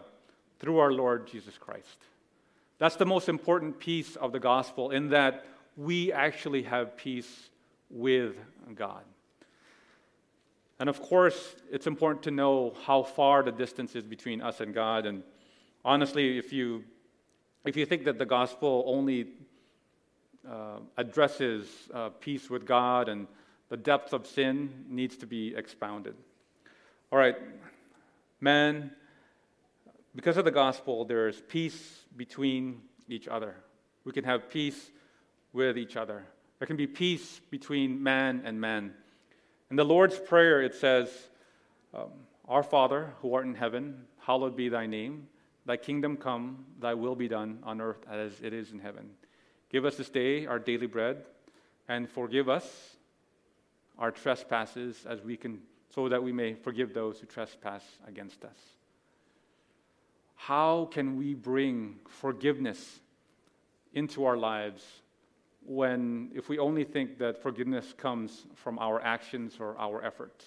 through 0.60 0.78
our 0.78 0.92
Lord 0.92 1.28
Jesus 1.28 1.58
Christ. 1.58 1.98
That's 2.78 2.96
the 2.96 3.06
most 3.06 3.28
important 3.28 3.80
piece 3.80 4.16
of 4.16 4.32
the 4.32 4.40
gospel, 4.40 4.92
in 4.92 5.10
that 5.10 5.46
we 5.76 6.12
actually 6.14 6.64
have 6.64 6.96
peace 6.96 7.50
with 7.90 8.36
God. 8.76 9.04
And 10.80 10.88
of 10.88 11.02
course, 11.02 11.56
it's 11.72 11.88
important 11.88 12.24
to 12.24 12.32
know 12.32 12.74
how 12.86 13.04
far 13.04 13.44
the 13.44 13.52
distance 13.52 13.96
is 13.96 14.04
between 14.04 14.42
us 14.42 14.62
and 14.62 14.74
God. 14.74 15.06
And 15.06 15.24
honestly, 15.84 16.38
if 16.38 16.54
you, 16.54 16.84
if 17.66 17.76
you 17.76 17.86
think 17.86 18.06
that 18.06 18.18
the 18.18 18.26
gospel 18.26 18.84
only 18.86 19.28
uh, 20.48 20.80
addresses 20.98 21.68
uh, 21.94 22.10
peace 22.10 22.50
with 22.50 22.66
God 22.66 23.10
and 23.10 23.28
the 23.70 23.78
depth 23.78 24.14
of 24.14 24.26
sin 24.26 24.86
needs 24.90 25.18
to 25.18 25.28
be 25.28 25.56
expounded. 25.56 26.16
All 27.12 27.20
right, 27.20 27.36
man, 28.42 28.92
because 30.16 30.38
of 30.38 30.46
the 30.46 30.52
gospel, 30.52 31.06
there 31.06 31.28
is 31.28 31.42
peace 31.48 32.06
between 32.18 32.82
each 33.08 33.28
other. 33.28 33.56
We 34.06 34.12
can 34.12 34.24
have 34.24 34.50
peace 34.50 34.92
with 35.54 35.78
each 35.78 35.96
other. 35.96 36.26
There 36.58 36.66
can 36.66 36.78
be 36.78 36.88
peace 36.88 37.42
between 37.50 38.02
man 38.02 38.42
and 38.44 38.60
man. 38.60 38.94
In 39.70 39.76
the 39.76 39.86
Lord's 39.86 40.18
Prayer, 40.20 40.62
it 40.62 40.74
says, 40.74 41.10
um, 41.94 42.10
Our 42.48 42.64
Father, 42.64 43.14
who 43.22 43.34
art 43.34 43.46
in 43.46 43.56
heaven, 43.56 44.06
hallowed 44.20 44.56
be 44.56 44.70
thy 44.70 44.88
name. 44.88 45.28
Thy 45.66 45.78
kingdom 45.78 46.18
come, 46.18 46.66
thy 46.80 46.96
will 46.96 47.16
be 47.16 47.28
done 47.28 47.60
on 47.64 47.82
earth 47.82 48.04
as 48.10 48.34
it 48.42 48.54
is 48.54 48.72
in 48.72 48.80
heaven. 48.80 49.12
Give 49.70 49.86
us 49.86 49.96
this 49.96 50.10
day 50.10 50.46
our 50.46 50.60
daily 50.60 50.88
bread, 50.88 51.24
and 51.88 52.10
forgive 52.10 52.50
us 52.50 52.96
our 53.98 54.12
trespasses 54.12 55.06
as 55.08 55.22
we 55.22 55.38
can, 55.38 55.60
so 55.94 56.10
that 56.10 56.24
we 56.24 56.32
may 56.32 56.54
forgive 56.54 56.94
those 56.94 57.20
who 57.20 57.28
trespass 57.28 57.84
against 58.08 58.44
us. 58.46 58.58
How 60.36 60.86
can 60.92 61.18
we 61.18 61.34
bring 61.34 62.00
forgiveness 62.08 63.02
into 63.94 64.26
our 64.26 64.38
lives 64.38 64.84
when, 65.66 66.32
if 66.34 66.48
we 66.48 66.58
only 66.58 66.84
think 66.84 67.18
that 67.20 67.44
forgiveness 67.44 67.94
comes 67.98 68.46
from 68.56 68.80
our 68.80 69.02
actions 69.02 69.58
or 69.60 69.78
our 69.78 70.04
efforts? 70.04 70.46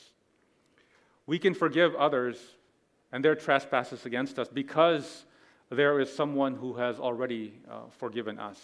We 1.26 1.38
can 1.38 1.54
forgive 1.54 1.94
others 1.94 2.38
and 3.12 3.24
their 3.24 3.36
trespasses 3.36 4.06
against 4.06 4.38
us 4.38 4.48
because 4.48 5.26
there 5.70 6.00
is 6.00 6.12
someone 6.12 6.56
who 6.56 6.74
has 6.74 6.98
already 6.98 7.52
uh, 7.70 7.82
forgiven 7.90 8.38
us. 8.38 8.58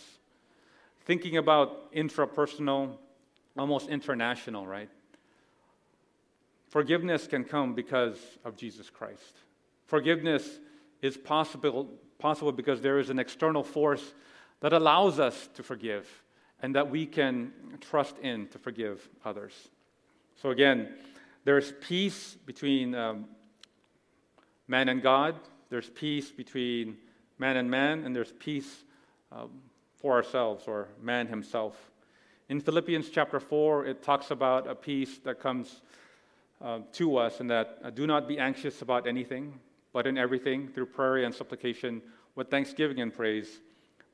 Thinking 1.09 1.38
about 1.38 1.91
intrapersonal, 1.95 2.99
almost 3.57 3.88
international, 3.88 4.67
right? 4.67 4.91
Forgiveness 6.69 7.27
can 7.27 7.45
come 7.45 7.75
because 7.75 8.19
of 8.45 8.59
Jesus 8.59 8.91
Christ. 8.91 9.38
Forgiveness 9.87 10.61
is 11.00 11.17
possible, 11.17 11.88
possible 12.19 12.53
because 12.53 12.83
there 12.83 12.99
is 12.99 13.09
an 13.09 13.19
external 13.19 13.65
force 13.65 14.12
that 14.61 14.75
allows 14.75 15.19
us 15.19 15.49
to 15.55 15.62
forgive 15.62 16.07
and 16.61 16.75
that 16.75 16.91
we 16.91 17.07
can 17.07 17.55
trust 17.81 18.19
in 18.19 18.47
to 18.49 18.59
forgive 18.59 19.09
others. 19.25 19.55
So, 20.43 20.50
again, 20.50 20.91
there's 21.45 21.73
peace 21.81 22.37
between 22.45 22.95
um, 22.95 23.25
man 24.67 24.91
and 24.91 25.00
God, 25.00 25.37
there's 25.71 25.88
peace 25.88 26.31
between 26.31 26.99
man 27.38 27.57
and 27.57 27.71
man, 27.71 28.05
and 28.05 28.15
there's 28.15 28.33
peace 28.33 28.85
um, 29.33 29.49
for 30.00 30.14
ourselves 30.14 30.64
or 30.67 30.88
man 31.02 31.26
himself. 31.26 31.90
In 32.49 32.61
Philippians 32.61 33.11
chapter 33.11 33.40
4, 33.40 33.87
it 33.87 34.02
talks 34.02 34.31
about 34.31 34.67
a 34.67 34.75
peace 34.75 35.19
that 35.19 35.40
comes 35.40 35.83
uh, 36.62 36.81
to 36.93 37.17
us 37.17 37.40
and 37.40 37.50
that 37.50 37.78
uh, 37.85 37.90
do 37.90 38.07
not 38.07 38.26
be 38.26 38.38
anxious 38.38 38.81
about 38.83 39.07
anything, 39.07 39.59
but 39.93 40.07
in 40.07 40.17
everything, 40.17 40.69
through 40.69 40.87
prayer 40.87 41.19
and 41.19 41.35
supplication, 41.35 42.00
with 42.35 42.49
thanksgiving 42.50 43.00
and 43.00 43.12
praise, 43.12 43.61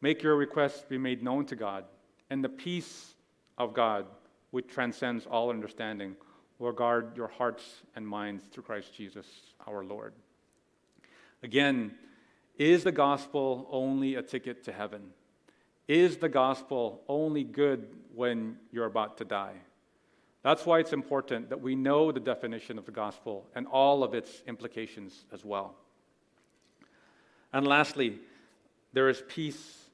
make 0.00 0.22
your 0.22 0.36
requests 0.36 0.84
be 0.88 0.98
made 0.98 1.22
known 1.22 1.46
to 1.46 1.56
God. 1.56 1.84
And 2.30 2.42
the 2.42 2.48
peace 2.48 3.14
of 3.58 3.74
God, 3.74 4.06
which 4.50 4.68
transcends 4.68 5.26
all 5.26 5.50
understanding, 5.50 6.16
will 6.58 6.72
guard 6.72 7.16
your 7.16 7.28
hearts 7.28 7.82
and 7.94 8.06
minds 8.06 8.44
through 8.50 8.62
Christ 8.62 8.94
Jesus 8.94 9.26
our 9.66 9.84
Lord. 9.84 10.14
Again, 11.42 11.92
is 12.56 12.84
the 12.84 12.92
gospel 12.92 13.68
only 13.70 14.14
a 14.14 14.22
ticket 14.22 14.64
to 14.64 14.72
heaven? 14.72 15.10
Is 15.86 16.16
the 16.16 16.28
gospel 16.28 17.02
only 17.08 17.44
good 17.44 17.88
when 18.14 18.56
you're 18.72 18.86
about 18.86 19.18
to 19.18 19.24
die? 19.24 19.54
That's 20.42 20.66
why 20.66 20.78
it's 20.80 20.92
important 20.92 21.50
that 21.50 21.60
we 21.60 21.74
know 21.74 22.12
the 22.12 22.20
definition 22.20 22.78
of 22.78 22.84
the 22.84 22.92
gospel 22.92 23.46
and 23.54 23.66
all 23.66 24.02
of 24.04 24.14
its 24.14 24.42
implications 24.46 25.24
as 25.32 25.44
well. 25.44 25.74
And 27.52 27.66
lastly, 27.66 28.18
there 28.92 29.08
is 29.08 29.22
peace 29.28 29.84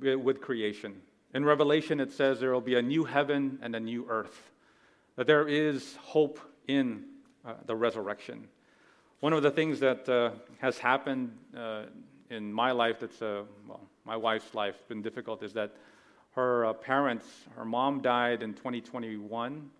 with 0.00 0.40
creation. 0.40 1.02
In 1.34 1.44
Revelation, 1.44 2.00
it 2.00 2.12
says 2.12 2.40
there 2.40 2.52
will 2.52 2.60
be 2.60 2.76
a 2.76 2.82
new 2.82 3.04
heaven 3.04 3.58
and 3.62 3.74
a 3.74 3.80
new 3.80 4.06
earth, 4.08 4.52
that 5.16 5.26
there 5.26 5.48
is 5.48 5.96
hope 5.96 6.40
in 6.68 7.04
uh, 7.44 7.54
the 7.66 7.74
resurrection. 7.74 8.48
One 9.20 9.32
of 9.32 9.42
the 9.42 9.50
things 9.50 9.80
that 9.80 10.08
uh, 10.08 10.30
has 10.58 10.78
happened 10.78 11.36
uh, 11.56 11.84
in 12.30 12.52
my 12.52 12.72
life 12.72 13.00
that's, 13.00 13.20
well, 13.20 13.80
my 14.04 14.16
wife's 14.16 14.54
life, 14.54 14.76
been 14.88 15.02
difficult 15.02 15.42
is 15.42 15.52
that 15.54 15.72
her 16.36 16.66
uh, 16.66 16.72
parents, 16.74 17.26
her 17.56 17.64
mom 17.64 18.00
died 18.02 18.42
in 18.42 18.52
2021 18.52 19.70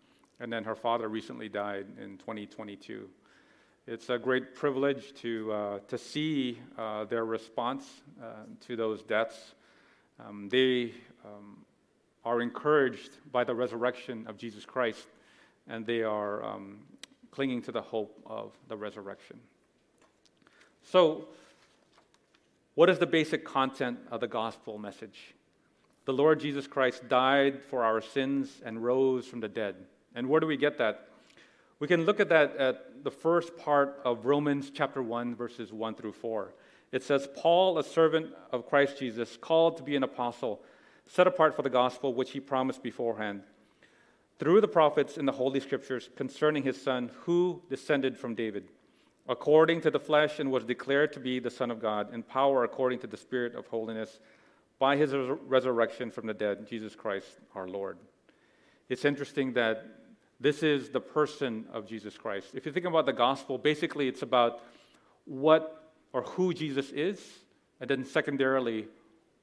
and 0.41 0.53
then 0.53 0.65
her 0.65 0.75
father 0.75 1.09
recently 1.09 1.49
died 1.49 1.87
in 2.03 2.19
2022. 2.19 3.09
It's 3.87 4.11
a 4.11 4.19
great 4.19 4.55
privilege 4.55 5.15
to, 5.17 5.53
uh, 5.53 5.79
to 5.89 5.97
see 5.97 6.59
uh, 6.77 7.05
their 7.05 7.25
response 7.25 7.89
uh, 8.21 8.45
to 8.67 8.75
those 8.75 9.03
deaths. 9.03 9.55
Um, 10.19 10.49
they 10.49 10.93
um, 11.25 11.59
are 12.25 12.41
encouraged 12.41 13.19
by 13.31 13.45
the 13.45 13.55
resurrection 13.55 14.27
of 14.27 14.37
Jesus 14.37 14.65
Christ, 14.65 15.07
and 15.69 15.87
they 15.87 16.03
are 16.03 16.45
um, 16.45 16.79
clinging 17.31 17.63
to 17.63 17.73
the 17.73 17.83
hope 17.83 18.21
of 18.27 18.53
the 18.69 18.77
resurrection. 18.77 19.39
So, 20.83 21.29
what 22.77 22.91
is 22.91 22.99
the 22.99 23.07
basic 23.07 23.43
content 23.43 23.99
of 24.11 24.21
the 24.21 24.29
gospel 24.29 24.77
message? 24.77 25.35
The 26.05 26.13
Lord 26.13 26.41
Jesus 26.41 26.67
Christ 26.67 27.09
died 27.09 27.63
for 27.65 27.83
our 27.83 28.03
sins 28.03 28.61
and 28.63 28.85
rose 28.85 29.27
from 29.27 29.41
the 29.41 29.49
dead. 29.49 29.77
And 30.15 30.29
where 30.29 30.41
do 30.41 30.47
we 30.47 30.59
get 30.59 30.77
that? 30.77 31.09
We 31.79 31.89
can 31.89 32.05
look 32.05 32.21
at 32.21 32.29
that 32.29 32.55
at 32.59 33.03
the 33.03 33.11
first 33.11 33.57
part 33.57 33.99
of 34.05 34.27
Romans 34.27 34.71
chapter 34.71 35.03
1, 35.03 35.35
verses 35.35 35.73
1 35.73 35.95
through 35.95 36.13
4. 36.13 36.53
It 36.93 37.03
says, 37.03 37.27
Paul, 37.35 37.79
a 37.79 37.83
servant 37.83 38.35
of 38.53 38.69
Christ 38.69 38.99
Jesus, 38.99 39.39
called 39.39 39.79
to 39.79 39.83
be 39.83 39.97
an 39.97 40.03
apostle, 40.03 40.61
set 41.07 41.27
apart 41.27 41.57
for 41.57 41.63
the 41.63 41.71
gospel 41.71 42.13
which 42.13 42.33
he 42.33 42.41
promised 42.41 42.83
beforehand, 42.83 43.41
through 44.39 44.61
the 44.61 44.69
prophets 44.69 45.17
in 45.17 45.25
the 45.25 45.33
Holy 45.33 45.61
Scriptures 45.61 46.11
concerning 46.15 46.63
his 46.63 46.81
son, 46.81 47.11
who 47.21 47.63
descended 47.71 48.19
from 48.19 48.35
David, 48.35 48.69
according 49.29 49.81
to 49.83 49.91
the 49.91 50.01
flesh, 50.01 50.39
and 50.39 50.51
was 50.51 50.65
declared 50.65 51.13
to 51.13 51.21
be 51.21 51.39
the 51.39 51.51
Son 51.51 51.71
of 51.71 51.81
God, 51.81 52.15
in 52.15 52.23
power 52.23 52.65
according 52.65 52.99
to 53.01 53.07
the 53.07 53.17
Spirit 53.17 53.55
of 53.55 53.67
holiness, 53.67 54.21
by 54.79 54.97
his 54.97 55.13
resurrection 55.47 56.11
from 56.11 56.27
the 56.27 56.35
dead, 56.35 56.67
Jesus 56.69 56.95
Christ 56.95 57.27
our 57.55 57.67
Lord. 57.67 57.99
It's 58.89 59.05
interesting 59.05 59.55
that 59.55 59.85
this 60.39 60.63
is 60.63 60.91
the 60.91 61.01
person 61.01 61.65
of 61.73 61.89
Jesus 61.89 62.17
Christ. 62.17 62.49
If 62.55 62.67
you 62.67 62.73
think 62.73 62.87
about 62.87 63.07
the 63.07 63.13
gospel, 63.13 63.57
basically 63.57 64.07
it's 64.07 64.23
about 64.23 64.61
what 65.25 65.93
or 66.13 66.23
who 66.23 66.53
Jesus 66.55 66.91
is, 66.91 67.21
and 67.81 67.91
then 67.91 68.05
secondarily, 68.05 68.87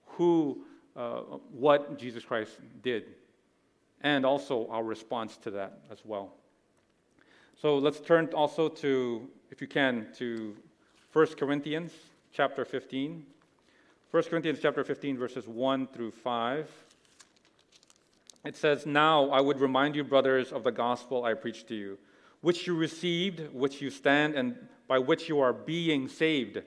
who, 0.06 0.66
uh, 0.96 1.22
what 1.52 1.98
Jesus 1.98 2.24
Christ 2.24 2.52
did, 2.82 3.04
and 4.02 4.25
also 4.25 4.68
our 4.70 4.84
response 4.84 5.38
to 5.38 5.52
that 5.52 5.80
as 5.92 6.00
well. 6.06 6.34
So 7.60 7.78
let's 7.78 8.00
turn 8.00 8.30
also 8.34 8.68
to, 8.68 9.28
if 9.50 9.62
you 9.62 9.68
can, 9.68 10.08
to 10.18 10.56
1 11.14 11.28
Corinthians 11.38 11.92
chapter 12.34 12.66
15. 12.66 13.26
1 14.12 14.24
Corinthians 14.24 14.60
chapter 14.62 14.84
15, 14.84 15.18
verses 15.18 15.48
1 15.48 15.88
through 15.88 16.12
5. 16.12 16.70
It 18.44 18.58
says, 18.58 18.86
Now 18.86 19.30
I 19.30 19.40
would 19.40 19.60
remind 19.60 19.96
you, 19.96 20.04
brothers, 20.04 20.52
of 20.52 20.64
the 20.64 20.72
gospel 20.72 21.24
I 21.24 21.34
preached 21.34 21.68
to 21.70 21.76
you, 21.76 21.98
which 22.42 22.68
you 22.68 22.76
received, 22.76 23.54
which 23.54 23.82
you 23.82 23.90
stand, 23.90 24.36
and 24.36 24.56
by 24.88 25.00
which 25.00 25.30
you 25.30 25.40
are 25.40 25.54
being 25.54 26.08
saved. 26.08 26.62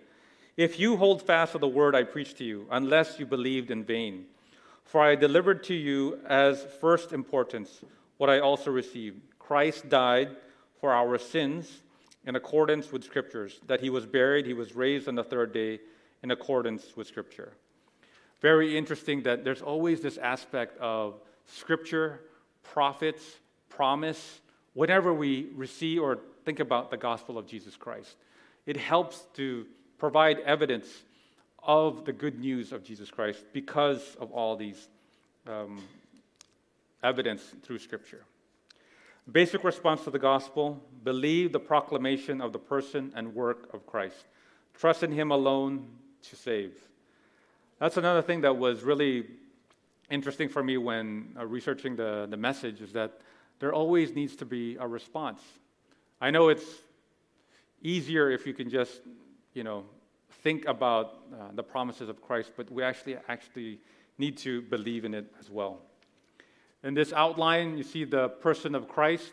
If 0.56 0.80
you 0.80 0.96
hold 0.96 1.20
fast 1.20 1.52
to 1.52 1.58
the 1.58 1.68
word 1.68 1.94
I 1.94 2.04
preached 2.04 2.38
to 2.38 2.44
you, 2.44 2.66
unless 2.70 3.18
you 3.20 3.26
believed 3.26 3.70
in 3.70 3.84
vain. 3.84 4.24
For 4.84 5.02
I 5.02 5.14
delivered 5.14 5.62
to 5.64 5.74
you 5.74 6.18
as 6.26 6.64
first 6.80 7.12
importance 7.12 7.82
what 8.16 8.30
I 8.30 8.38
also 8.38 8.70
received. 8.70 9.20
Christ 9.38 9.88
died 9.90 10.36
for 10.80 10.92
our 10.92 11.18
sins 11.18 11.82
in 12.24 12.36
accordance 12.36 12.90
with 12.90 13.04
Scriptures, 13.04 13.60
that 13.66 13.80
he 13.80 13.90
was 13.90 14.04
buried, 14.04 14.46
he 14.46 14.54
was 14.54 14.74
raised 14.74 15.08
on 15.08 15.14
the 15.14 15.24
third 15.24 15.52
day 15.52 15.80
in 16.22 16.30
accordance 16.30 16.96
with 16.96 17.06
Scripture. 17.06 17.52
Very 18.40 18.76
interesting 18.76 19.22
that 19.22 19.44
there's 19.44 19.62
always 19.62 20.00
this 20.00 20.18
aspect 20.18 20.78
of 20.78 21.14
scripture, 21.46 22.20
prophets, 22.62 23.22
promise, 23.68 24.40
whenever 24.74 25.12
we 25.12 25.48
receive 25.54 26.02
or 26.02 26.18
think 26.44 26.60
about 26.60 26.90
the 26.90 26.96
gospel 26.96 27.38
of 27.38 27.46
Jesus 27.46 27.76
Christ. 27.76 28.16
It 28.66 28.76
helps 28.76 29.26
to 29.34 29.66
provide 29.98 30.40
evidence 30.40 30.86
of 31.62 32.04
the 32.04 32.12
good 32.12 32.38
news 32.38 32.72
of 32.72 32.84
Jesus 32.84 33.10
Christ 33.10 33.44
because 33.52 34.16
of 34.20 34.30
all 34.32 34.56
these 34.56 34.88
um, 35.46 35.82
evidence 37.02 37.42
through 37.62 37.78
Scripture. 37.78 38.22
Basic 39.30 39.64
response 39.64 40.04
to 40.04 40.10
the 40.10 40.20
gospel 40.20 40.80
believe 41.02 41.52
the 41.52 41.58
proclamation 41.60 42.40
of 42.40 42.52
the 42.52 42.58
person 42.60 43.12
and 43.16 43.34
work 43.34 43.72
of 43.74 43.84
Christ. 43.84 44.26
Trust 44.74 45.02
in 45.02 45.10
Him 45.10 45.32
alone 45.32 45.88
to 46.28 46.36
save. 46.36 46.74
That's 47.80 47.96
another 47.96 48.22
thing 48.22 48.42
that 48.42 48.56
was 48.56 48.82
really 48.82 49.26
interesting 50.10 50.48
for 50.48 50.62
me 50.62 50.76
when 50.76 51.34
uh, 51.38 51.44
researching 51.44 51.96
the, 51.96 52.26
the 52.30 52.36
message 52.36 52.80
is 52.80 52.92
that 52.92 53.20
there 53.58 53.72
always 53.72 54.14
needs 54.14 54.36
to 54.36 54.44
be 54.44 54.76
a 54.76 54.86
response. 54.86 55.40
I 56.20 56.30
know 56.30 56.48
it's 56.48 56.64
easier 57.82 58.30
if 58.30 58.46
you 58.46 58.54
can 58.54 58.70
just, 58.70 59.00
you 59.54 59.64
know, 59.64 59.84
think 60.42 60.66
about 60.66 61.18
uh, 61.32 61.48
the 61.54 61.62
promises 61.62 62.08
of 62.08 62.22
Christ, 62.22 62.52
but 62.56 62.70
we 62.70 62.84
actually 62.84 63.16
actually 63.28 63.80
need 64.18 64.38
to 64.38 64.62
believe 64.62 65.04
in 65.04 65.14
it 65.14 65.26
as 65.40 65.50
well. 65.50 65.80
In 66.82 66.94
this 66.94 67.12
outline, 67.12 67.76
you 67.76 67.82
see 67.82 68.04
the 68.04 68.28
person 68.28 68.74
of 68.74 68.88
Christ 68.88 69.32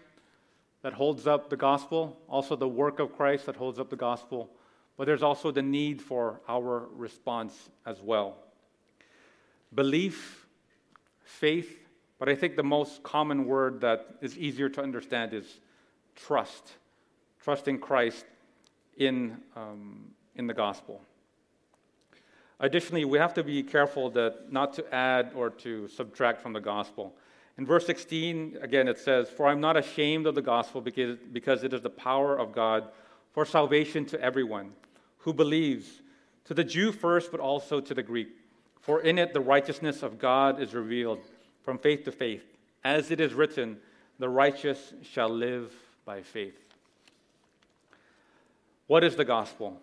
that 0.81 0.93
holds 0.93 1.27
up 1.27 1.49
the 1.49 1.57
gospel, 1.57 2.17
also 2.27 2.55
the 2.55 2.67
work 2.67 2.99
of 2.99 3.15
Christ 3.15 3.45
that 3.45 3.55
holds 3.55 3.79
up 3.79 3.89
the 3.89 3.95
gospel, 3.95 4.49
but 4.97 5.05
there's 5.05 5.23
also 5.23 5.51
the 5.51 5.61
need 5.61 6.01
for 6.01 6.41
our 6.47 6.87
response 6.93 7.69
as 7.85 8.01
well. 8.01 8.37
Belief, 9.73 10.45
faith, 11.23 11.79
but 12.19 12.29
I 12.29 12.35
think 12.35 12.55
the 12.55 12.63
most 12.63 13.01
common 13.03 13.45
word 13.45 13.81
that 13.81 14.15
is 14.21 14.37
easier 14.37 14.69
to 14.69 14.81
understand 14.81 15.33
is 15.33 15.59
trust. 16.15 16.73
Trust 17.41 17.67
in 17.67 17.79
Christ 17.79 18.25
in, 18.97 19.37
um, 19.55 20.11
in 20.35 20.47
the 20.47 20.53
gospel. 20.53 21.01
Additionally, 22.59 23.03
we 23.03 23.17
have 23.17 23.33
to 23.33 23.43
be 23.43 23.63
careful 23.63 24.09
that 24.11 24.51
not 24.51 24.73
to 24.75 24.93
add 24.93 25.31
or 25.35 25.49
to 25.49 25.87
subtract 25.87 26.41
from 26.41 26.53
the 26.53 26.61
gospel. 26.61 27.13
In 27.57 27.65
verse 27.65 27.85
16, 27.85 28.57
again, 28.61 28.87
it 28.87 28.97
says, 28.97 29.29
For 29.29 29.47
I'm 29.47 29.61
not 29.61 29.77
ashamed 29.77 30.25
of 30.25 30.35
the 30.35 30.41
gospel 30.41 30.81
because, 30.81 31.17
because 31.31 31.63
it 31.63 31.73
is 31.73 31.81
the 31.81 31.89
power 31.89 32.37
of 32.37 32.51
God 32.51 32.89
for 33.31 33.45
salvation 33.45 34.05
to 34.07 34.21
everyone 34.21 34.71
who 35.19 35.33
believes, 35.33 36.01
to 36.45 36.53
the 36.53 36.63
Jew 36.63 36.91
first, 36.91 37.31
but 37.31 37.39
also 37.39 37.79
to 37.79 37.93
the 37.93 38.03
Greek. 38.03 38.29
For 38.81 39.01
in 39.01 39.17
it 39.17 39.33
the 39.33 39.39
righteousness 39.39 40.03
of 40.03 40.19
God 40.19 40.59
is 40.59 40.73
revealed 40.73 41.19
from 41.63 41.77
faith 41.77 42.03
to 42.05 42.11
faith. 42.11 42.43
As 42.83 43.11
it 43.11 43.21
is 43.21 43.33
written, 43.33 43.77
the 44.19 44.27
righteous 44.27 44.93
shall 45.03 45.29
live 45.29 45.73
by 46.05 46.21
faith. 46.21 46.57
What 48.87 49.03
is 49.03 49.15
the 49.15 49.25
gospel? 49.25 49.81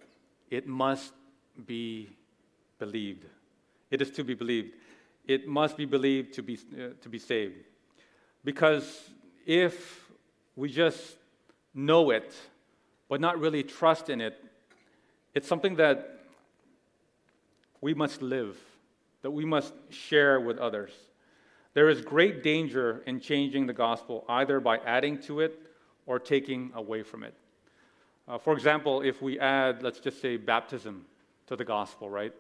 It 0.50 0.67
must 0.67 1.12
be 1.67 2.11
believed. 2.79 3.25
It 3.91 4.03
is 4.03 4.11
to 4.12 4.25
be 4.25 4.35
believed. 4.35 4.75
It 5.27 5.47
must 5.47 5.77
be 5.77 5.85
believed 5.85 6.35
to 6.35 6.43
be, 6.43 6.59
uh, 6.75 6.89
to 7.00 7.09
be 7.09 7.19
saved. 7.19 7.57
Because 8.45 9.11
if 9.47 10.11
we 10.57 10.71
just 10.71 11.17
know 11.75 12.11
it, 12.11 12.35
but 13.09 13.21
not 13.21 13.39
really 13.39 13.62
trust 13.62 14.09
in 14.09 14.21
it, 14.21 14.43
it's 15.35 15.47
something 15.47 15.77
that 15.77 16.21
we 17.81 17.95
must 17.95 18.23
live, 18.23 18.59
that 19.23 19.31
we 19.31 19.45
must 19.45 19.73
share 19.91 20.41
with 20.41 20.59
others. 20.59 20.91
There 21.75 21.89
is 21.89 22.00
great 22.00 22.43
danger 22.43 23.03
in 23.07 23.21
changing 23.21 23.67
the 23.67 23.73
gospel, 23.73 24.25
either 24.29 24.59
by 24.61 24.79
adding 24.79 25.21
to 25.23 25.41
it 25.41 25.59
or 26.07 26.19
taking 26.19 26.73
away 26.75 27.03
from 27.03 27.23
it. 27.23 27.35
Uh, 28.27 28.39
for 28.39 28.53
example, 28.53 29.03
if 29.03 29.23
we 29.23 29.39
add, 29.39 29.83
let's 29.83 30.00
just 30.00 30.21
say, 30.21 30.37
baptism 30.37 31.05
to 31.47 31.57
the 31.57 31.65
gospel, 31.65 32.11
right? 32.11 32.33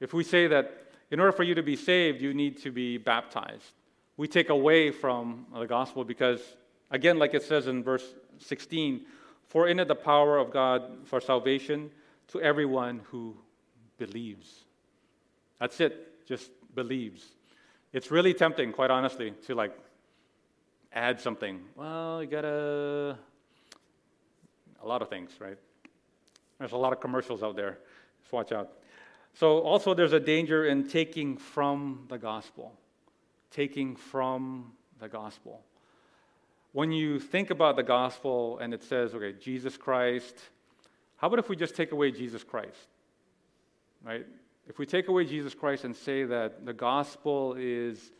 If 0.00 0.12
we 0.12 0.24
say 0.24 0.46
that 0.48 0.91
in 1.12 1.20
order 1.20 1.30
for 1.30 1.42
you 1.42 1.54
to 1.54 1.62
be 1.62 1.76
saved, 1.76 2.22
you 2.22 2.32
need 2.32 2.56
to 2.62 2.72
be 2.72 2.96
baptized, 2.96 3.74
we 4.16 4.26
take 4.26 4.48
away 4.48 4.90
from 4.90 5.46
the 5.54 5.66
gospel 5.66 6.04
because, 6.04 6.40
again, 6.90 7.18
like 7.18 7.34
it 7.34 7.42
says 7.42 7.66
in 7.66 7.84
verse 7.84 8.14
16, 8.38 9.02
for 9.46 9.68
in 9.68 9.78
it 9.78 9.88
the 9.88 9.94
power 9.94 10.38
of 10.38 10.50
God 10.50 10.82
for 11.04 11.20
salvation 11.20 11.90
to 12.28 12.40
everyone 12.40 13.02
who 13.10 13.36
believes. 13.98 14.64
That's 15.60 15.78
it, 15.80 16.26
just 16.26 16.50
believes. 16.74 17.22
It's 17.92 18.10
really 18.10 18.32
tempting, 18.32 18.72
quite 18.72 18.90
honestly, 18.90 19.32
to 19.46 19.54
like 19.54 19.78
add 20.94 21.20
something. 21.20 21.60
Well, 21.76 22.22
you 22.22 22.28
gotta, 22.28 23.18
a 24.82 24.86
lot 24.86 25.02
of 25.02 25.10
things, 25.10 25.32
right? 25.38 25.58
There's 26.58 26.72
a 26.72 26.76
lot 26.78 26.94
of 26.94 27.00
commercials 27.00 27.42
out 27.42 27.54
there. 27.54 27.76
Just 28.22 28.32
watch 28.32 28.50
out. 28.50 28.70
So, 29.34 29.60
also, 29.60 29.94
there's 29.94 30.12
a 30.12 30.20
danger 30.20 30.66
in 30.66 30.88
taking 30.88 31.36
from 31.36 32.06
the 32.08 32.18
gospel. 32.18 32.72
Taking 33.50 33.96
from 33.96 34.72
the 34.98 35.08
gospel. 35.08 35.62
When 36.72 36.92
you 36.92 37.18
think 37.18 37.50
about 37.50 37.76
the 37.76 37.82
gospel 37.82 38.58
and 38.58 38.72
it 38.72 38.82
says, 38.82 39.14
okay, 39.14 39.32
Jesus 39.38 39.76
Christ, 39.76 40.36
how 41.16 41.26
about 41.26 41.38
if 41.38 41.48
we 41.48 41.56
just 41.56 41.74
take 41.74 41.92
away 41.92 42.10
Jesus 42.10 42.44
Christ? 42.44 42.88
Right? 44.04 44.26
If 44.68 44.78
we 44.78 44.86
take 44.86 45.08
away 45.08 45.24
Jesus 45.24 45.54
Christ 45.54 45.84
and 45.84 45.94
say 45.94 46.24
that 46.24 46.64
the 46.64 46.72
gospel 46.72 47.54
is 47.58 48.12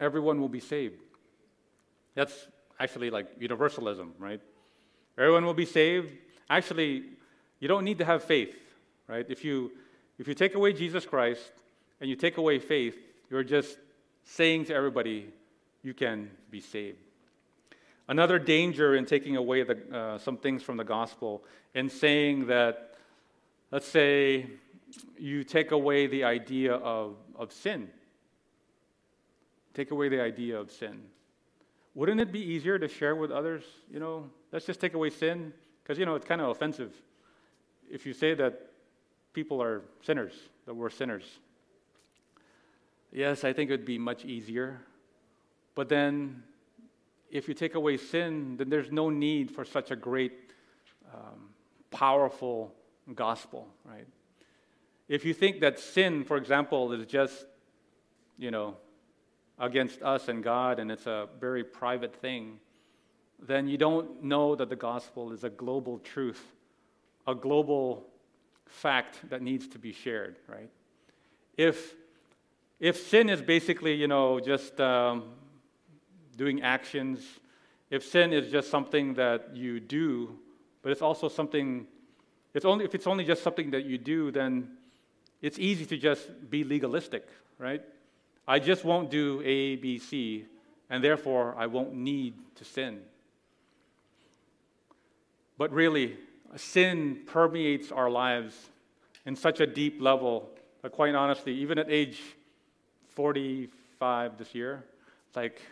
everyone 0.00 0.40
will 0.40 0.48
be 0.48 0.60
saved, 0.60 1.00
that's 2.14 2.48
actually 2.78 3.10
like 3.10 3.26
universalism, 3.38 4.12
right? 4.18 4.40
Everyone 5.16 5.44
will 5.44 5.54
be 5.54 5.66
saved. 5.66 6.12
Actually, 6.50 7.04
you 7.60 7.68
don't 7.68 7.84
need 7.84 7.98
to 7.98 8.04
have 8.04 8.22
faith, 8.22 8.54
right? 9.08 9.26
If 9.28 9.44
you, 9.44 9.72
if 10.18 10.28
you 10.28 10.34
take 10.34 10.54
away 10.54 10.72
Jesus 10.72 11.06
Christ 11.06 11.42
and 12.00 12.08
you 12.08 12.16
take 12.16 12.36
away 12.36 12.58
faith, 12.58 12.96
you're 13.30 13.44
just 13.44 13.78
saying 14.24 14.66
to 14.66 14.74
everybody, 14.74 15.28
you 15.82 15.94
can 15.94 16.30
be 16.50 16.60
saved. 16.60 16.98
Another 18.08 18.38
danger 18.38 18.96
in 18.96 19.06
taking 19.06 19.36
away 19.36 19.62
the, 19.62 19.96
uh, 19.96 20.18
some 20.18 20.36
things 20.36 20.62
from 20.62 20.76
the 20.76 20.84
gospel 20.84 21.42
and 21.74 21.90
saying 21.90 22.46
that, 22.46 22.94
let's 23.70 23.88
say, 23.88 24.46
you 25.18 25.42
take 25.42 25.72
away 25.72 26.06
the 26.06 26.24
idea 26.24 26.74
of, 26.74 27.16
of 27.34 27.52
sin. 27.52 27.88
Take 29.72 29.90
away 29.90 30.08
the 30.08 30.20
idea 30.20 30.58
of 30.58 30.70
sin. 30.70 31.02
Wouldn't 31.94 32.20
it 32.20 32.30
be 32.30 32.40
easier 32.40 32.78
to 32.78 32.88
share 32.88 33.16
with 33.16 33.30
others, 33.30 33.62
you 33.90 34.00
know, 34.00 34.28
let's 34.52 34.66
just 34.66 34.80
take 34.80 34.94
away 34.94 35.10
sin? 35.10 35.52
Because, 35.82 35.98
you 35.98 36.06
know, 36.06 36.14
it's 36.14 36.26
kind 36.26 36.40
of 36.40 36.48
offensive 36.48 36.92
if 37.90 38.06
you 38.06 38.12
say 38.12 38.34
that 38.34 38.73
people 39.34 39.60
are 39.62 39.82
sinners, 40.02 40.32
that 40.64 40.74
we're 40.74 40.88
sinners. 40.90 41.24
Yes, 43.12 43.44
I 43.44 43.52
think 43.52 43.70
it 43.70 43.74
would 43.74 43.84
be 43.84 43.98
much 43.98 44.24
easier. 44.24 44.80
But 45.74 45.88
then, 45.88 46.42
if 47.30 47.48
you 47.48 47.54
take 47.54 47.74
away 47.74 47.96
sin, 47.96 48.56
then 48.56 48.70
there's 48.70 48.90
no 48.90 49.10
need 49.10 49.50
for 49.50 49.64
such 49.64 49.90
a 49.90 49.96
great, 49.96 50.52
um, 51.12 51.50
powerful 51.90 52.72
gospel, 53.14 53.68
right? 53.84 54.06
If 55.08 55.24
you 55.24 55.34
think 55.34 55.60
that 55.60 55.78
sin, 55.78 56.24
for 56.24 56.36
example, 56.36 56.92
is 56.92 57.06
just, 57.06 57.44
you 58.38 58.50
know, 58.50 58.76
against 59.58 60.02
us 60.02 60.28
and 60.28 60.42
God, 60.42 60.78
and 60.78 60.90
it's 60.90 61.06
a 61.06 61.28
very 61.38 61.62
private 61.62 62.14
thing, 62.14 62.58
then 63.40 63.68
you 63.68 63.76
don't 63.76 64.22
know 64.22 64.54
that 64.54 64.70
the 64.70 64.76
gospel 64.76 65.32
is 65.32 65.44
a 65.44 65.50
global 65.50 65.98
truth, 65.98 66.42
a 67.26 67.34
global 67.34 68.06
fact 68.66 69.28
that 69.30 69.42
needs 69.42 69.68
to 69.68 69.78
be 69.78 69.92
shared, 69.92 70.36
right? 70.48 70.70
If, 71.56 71.94
if 72.80 72.96
sin 72.96 73.28
is 73.28 73.40
basically, 73.40 73.94
you 73.94 74.08
know, 74.08 74.40
just 74.40 74.80
um, 74.80 75.24
doing 76.36 76.62
actions, 76.62 77.24
if 77.90 78.04
sin 78.04 78.32
is 78.32 78.50
just 78.50 78.70
something 78.70 79.14
that 79.14 79.54
you 79.54 79.80
do, 79.80 80.36
but 80.82 80.92
it's 80.92 81.02
also 81.02 81.28
something, 81.28 81.86
it's 82.52 82.64
only, 82.64 82.84
if 82.84 82.94
it's 82.94 83.06
only 83.06 83.24
just 83.24 83.42
something 83.42 83.70
that 83.70 83.84
you 83.84 83.98
do, 83.98 84.30
then 84.30 84.68
it's 85.40 85.58
easy 85.58 85.86
to 85.86 85.96
just 85.96 86.50
be 86.50 86.64
legalistic, 86.64 87.28
right? 87.58 87.82
I 88.46 88.58
just 88.58 88.84
won't 88.84 89.10
do 89.10 89.40
A, 89.44 89.76
B, 89.76 89.98
C, 89.98 90.46
and 90.90 91.02
therefore 91.02 91.54
I 91.56 91.66
won't 91.66 91.94
need 91.94 92.34
to 92.56 92.64
sin. 92.64 93.00
But 95.56 95.72
really, 95.72 96.16
sin 96.56 97.22
permeates 97.26 97.90
our 97.92 98.10
lives 98.10 98.54
in 99.26 99.36
such 99.36 99.60
a 99.60 99.66
deep 99.66 100.00
level 100.00 100.50
that, 100.82 100.92
quite 100.92 101.14
honestly, 101.14 101.54
even 101.54 101.78
at 101.78 101.90
age 101.90 102.20
45 103.08 104.38
this 104.38 104.54
year, 104.54 104.84
it's 105.28 105.36
like 105.36 105.62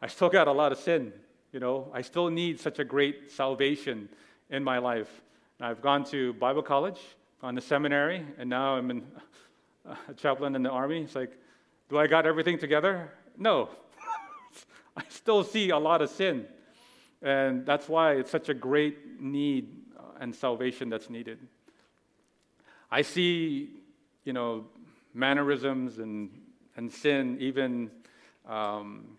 I 0.00 0.06
still 0.06 0.28
got 0.28 0.48
a 0.48 0.52
lot 0.52 0.72
of 0.72 0.78
sin. 0.78 1.12
You 1.52 1.60
know, 1.60 1.88
I 1.92 2.02
still 2.02 2.28
need 2.30 2.60
such 2.60 2.78
a 2.78 2.84
great 2.84 3.32
salvation 3.32 4.08
in 4.50 4.62
my 4.62 4.78
life. 4.78 5.10
And 5.58 5.66
I've 5.66 5.80
gone 5.80 6.04
to 6.06 6.34
Bible 6.34 6.62
college, 6.62 7.00
gone 7.40 7.54
to 7.54 7.60
seminary, 7.60 8.24
and 8.38 8.48
now 8.48 8.76
I'm 8.76 8.90
in 8.90 9.06
a 10.08 10.14
chaplain 10.14 10.54
in 10.54 10.62
the 10.62 10.70
army. 10.70 11.02
It's 11.02 11.14
like, 11.14 11.32
do 11.88 11.98
I 11.98 12.06
got 12.06 12.26
everything 12.26 12.58
together? 12.58 13.10
No. 13.36 13.70
I 14.96 15.02
still 15.08 15.42
see 15.42 15.70
a 15.70 15.78
lot 15.78 16.02
of 16.02 16.10
sin. 16.10 16.46
And 17.22 17.66
that's 17.66 17.88
why 17.88 18.12
it's 18.12 18.30
such 18.30 18.48
a 18.48 18.54
great 18.54 19.20
need 19.20 19.77
and 20.20 20.34
salvation 20.34 20.88
that's 20.88 21.10
needed. 21.10 21.38
I 22.90 23.02
see, 23.02 23.70
you 24.24 24.32
know, 24.32 24.64
mannerisms 25.14 25.98
and, 25.98 26.30
and 26.76 26.92
sin 26.92 27.36
even 27.40 27.90
um, 28.48 29.18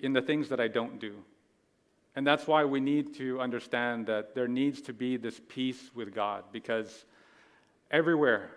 in 0.00 0.12
the 0.12 0.22
things 0.22 0.48
that 0.48 0.60
I 0.60 0.68
don't 0.68 0.98
do. 1.00 1.14
And 2.14 2.26
that's 2.26 2.46
why 2.46 2.64
we 2.64 2.80
need 2.80 3.14
to 3.16 3.40
understand 3.40 4.06
that 4.06 4.34
there 4.34 4.48
needs 4.48 4.82
to 4.82 4.92
be 4.92 5.16
this 5.16 5.40
peace 5.48 5.90
with 5.94 6.14
God 6.14 6.44
because 6.52 7.06
everywhere, 7.90 8.50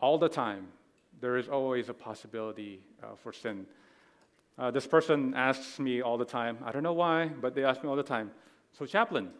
all 0.00 0.18
the 0.18 0.28
time, 0.28 0.68
there 1.20 1.36
is 1.36 1.48
always 1.48 1.88
a 1.88 1.94
possibility 1.94 2.80
uh, 3.02 3.14
for 3.22 3.32
sin. 3.32 3.66
Uh, 4.58 4.70
this 4.70 4.86
person 4.86 5.32
asks 5.34 5.78
me 5.78 6.02
all 6.02 6.18
the 6.18 6.24
time, 6.24 6.58
I 6.64 6.72
don't 6.72 6.82
know 6.82 6.92
why, 6.92 7.28
but 7.28 7.54
they 7.54 7.64
ask 7.64 7.82
me 7.82 7.88
all 7.88 7.96
the 7.96 8.02
time, 8.02 8.30
So, 8.72 8.84
chaplain, 8.84 9.30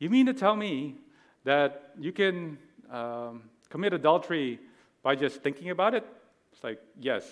you 0.00 0.10
mean 0.10 0.26
to 0.26 0.34
tell 0.34 0.56
me 0.56 0.96
that 1.44 1.92
you 1.98 2.10
can 2.10 2.58
um, 2.90 3.42
commit 3.68 3.92
adultery 3.92 4.58
by 5.02 5.14
just 5.14 5.42
thinking 5.42 5.70
about 5.70 5.94
it? 5.94 6.04
It's 6.52 6.64
like, 6.64 6.80
yes, 6.98 7.24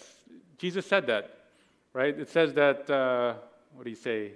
Jesus 0.58 0.86
said 0.86 1.06
that, 1.06 1.38
right? 1.92 2.16
It 2.16 2.28
says 2.28 2.54
that, 2.54 2.88
uh, 2.88 3.34
what 3.74 3.84
do 3.84 3.90
you 3.90 3.96
say? 3.96 4.32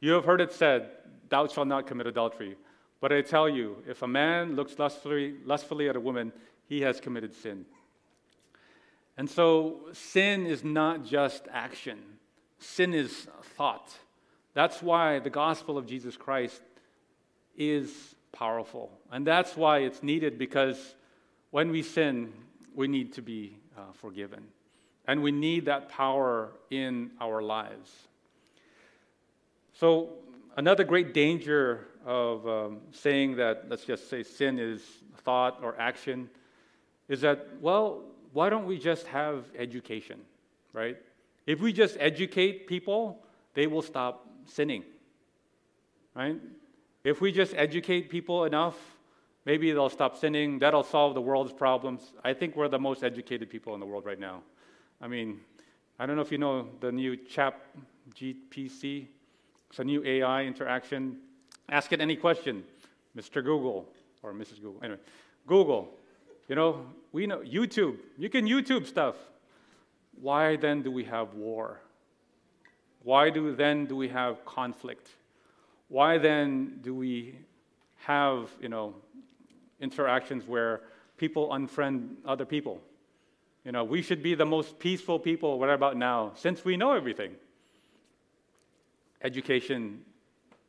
You 0.00 0.12
have 0.12 0.24
heard 0.24 0.40
it 0.40 0.52
said, 0.52 0.88
Thou 1.28 1.46
shalt 1.46 1.68
not 1.68 1.86
commit 1.86 2.06
adultery. 2.06 2.56
But 3.00 3.12
I 3.12 3.20
tell 3.22 3.48
you, 3.48 3.82
if 3.86 4.02
a 4.02 4.08
man 4.08 4.56
looks 4.56 4.78
lustfully, 4.78 5.34
lustfully 5.44 5.88
at 5.88 5.96
a 5.96 6.00
woman, 6.00 6.32
he 6.66 6.80
has 6.82 7.00
committed 7.00 7.34
sin. 7.34 7.66
And 9.16 9.28
so, 9.28 9.80
sin 9.92 10.46
is 10.46 10.64
not 10.64 11.04
just 11.04 11.46
action, 11.52 11.98
sin 12.58 12.94
is 12.94 13.26
thought. 13.56 13.92
That's 14.54 14.82
why 14.82 15.18
the 15.18 15.30
gospel 15.30 15.76
of 15.76 15.86
Jesus 15.86 16.16
Christ 16.16 16.62
is 17.56 18.14
powerful. 18.32 18.90
And 19.10 19.26
that's 19.26 19.56
why 19.56 19.78
it's 19.78 20.02
needed 20.02 20.38
because 20.38 20.94
when 21.50 21.70
we 21.70 21.82
sin, 21.82 22.32
we 22.74 22.88
need 22.88 23.12
to 23.14 23.22
be 23.22 23.56
uh, 23.76 23.92
forgiven. 23.92 24.44
And 25.06 25.22
we 25.22 25.32
need 25.32 25.66
that 25.66 25.88
power 25.88 26.52
in 26.70 27.10
our 27.20 27.42
lives. 27.42 27.90
So, 29.74 30.10
another 30.56 30.84
great 30.84 31.12
danger 31.12 31.86
of 32.06 32.46
um, 32.46 32.80
saying 32.92 33.36
that, 33.36 33.66
let's 33.68 33.84
just 33.84 34.08
say, 34.08 34.22
sin 34.22 34.58
is 34.58 34.82
thought 35.18 35.60
or 35.62 35.78
action 35.78 36.28
is 37.08 37.20
that, 37.20 37.48
well, 37.60 38.02
why 38.32 38.48
don't 38.48 38.66
we 38.66 38.78
just 38.78 39.06
have 39.06 39.44
education, 39.56 40.20
right? 40.72 40.96
If 41.46 41.60
we 41.60 41.72
just 41.72 41.96
educate 42.00 42.66
people, 42.66 43.22
they 43.54 43.66
will 43.66 43.82
stop 43.82 44.26
sinning, 44.46 44.84
right? 46.14 46.40
If 47.04 47.20
we 47.20 47.32
just 47.32 47.54
educate 47.54 48.08
people 48.08 48.44
enough, 48.44 48.76
maybe 49.44 49.70
they'll 49.72 49.90
stop 49.90 50.16
sinning. 50.16 50.58
That'll 50.58 50.82
solve 50.82 51.14
the 51.14 51.20
world's 51.20 51.52
problems. 51.52 52.14
I 52.24 52.32
think 52.32 52.56
we're 52.56 52.68
the 52.68 52.78
most 52.78 53.04
educated 53.04 53.50
people 53.50 53.74
in 53.74 53.80
the 53.80 53.86
world 53.86 54.06
right 54.06 54.18
now. 54.18 54.42
I 55.02 55.06
mean, 55.06 55.40
I 55.98 56.06
don't 56.06 56.16
know 56.16 56.22
if 56.22 56.32
you 56.32 56.38
know 56.38 56.66
the 56.80 56.90
new 56.90 57.14
Chat 57.16 57.60
GPT, 58.14 59.06
It's 59.68 59.78
a 59.78 59.84
new 59.84 60.02
AI 60.02 60.44
interaction. 60.44 61.18
Ask 61.68 61.92
it 61.92 62.00
any 62.00 62.16
question, 62.16 62.64
Mr. 63.16 63.44
Google 63.44 63.86
or 64.22 64.32
Mrs. 64.32 64.62
Google. 64.62 64.80
Anyway, 64.82 65.00
Google. 65.46 65.90
You 66.48 66.56
know, 66.56 66.86
we 67.12 67.26
know 67.26 67.40
YouTube. 67.40 67.98
You 68.16 68.30
can 68.30 68.46
YouTube 68.46 68.86
stuff. 68.86 69.16
Why 70.20 70.56
then 70.56 70.82
do 70.82 70.90
we 70.90 71.04
have 71.04 71.34
war? 71.34 71.80
Why 73.02 73.28
do 73.28 73.54
then 73.54 73.84
do 73.84 73.96
we 73.96 74.08
have 74.08 74.44
conflict? 74.46 75.08
Why 75.88 76.18
then 76.18 76.80
do 76.82 76.94
we 76.94 77.36
have, 77.98 78.50
you 78.60 78.68
know, 78.68 78.94
interactions 79.80 80.46
where 80.46 80.80
people 81.16 81.50
unfriend 81.50 82.16
other 82.26 82.44
people? 82.44 82.80
You 83.64 83.72
know, 83.72 83.84
we 83.84 84.02
should 84.02 84.22
be 84.22 84.34
the 84.34 84.44
most 84.44 84.78
peaceful 84.78 85.18
people, 85.18 85.58
what 85.58 85.70
about 85.70 85.96
now, 85.96 86.32
since 86.36 86.64
we 86.64 86.76
know 86.76 86.92
everything? 86.92 87.34
Education 89.22 90.02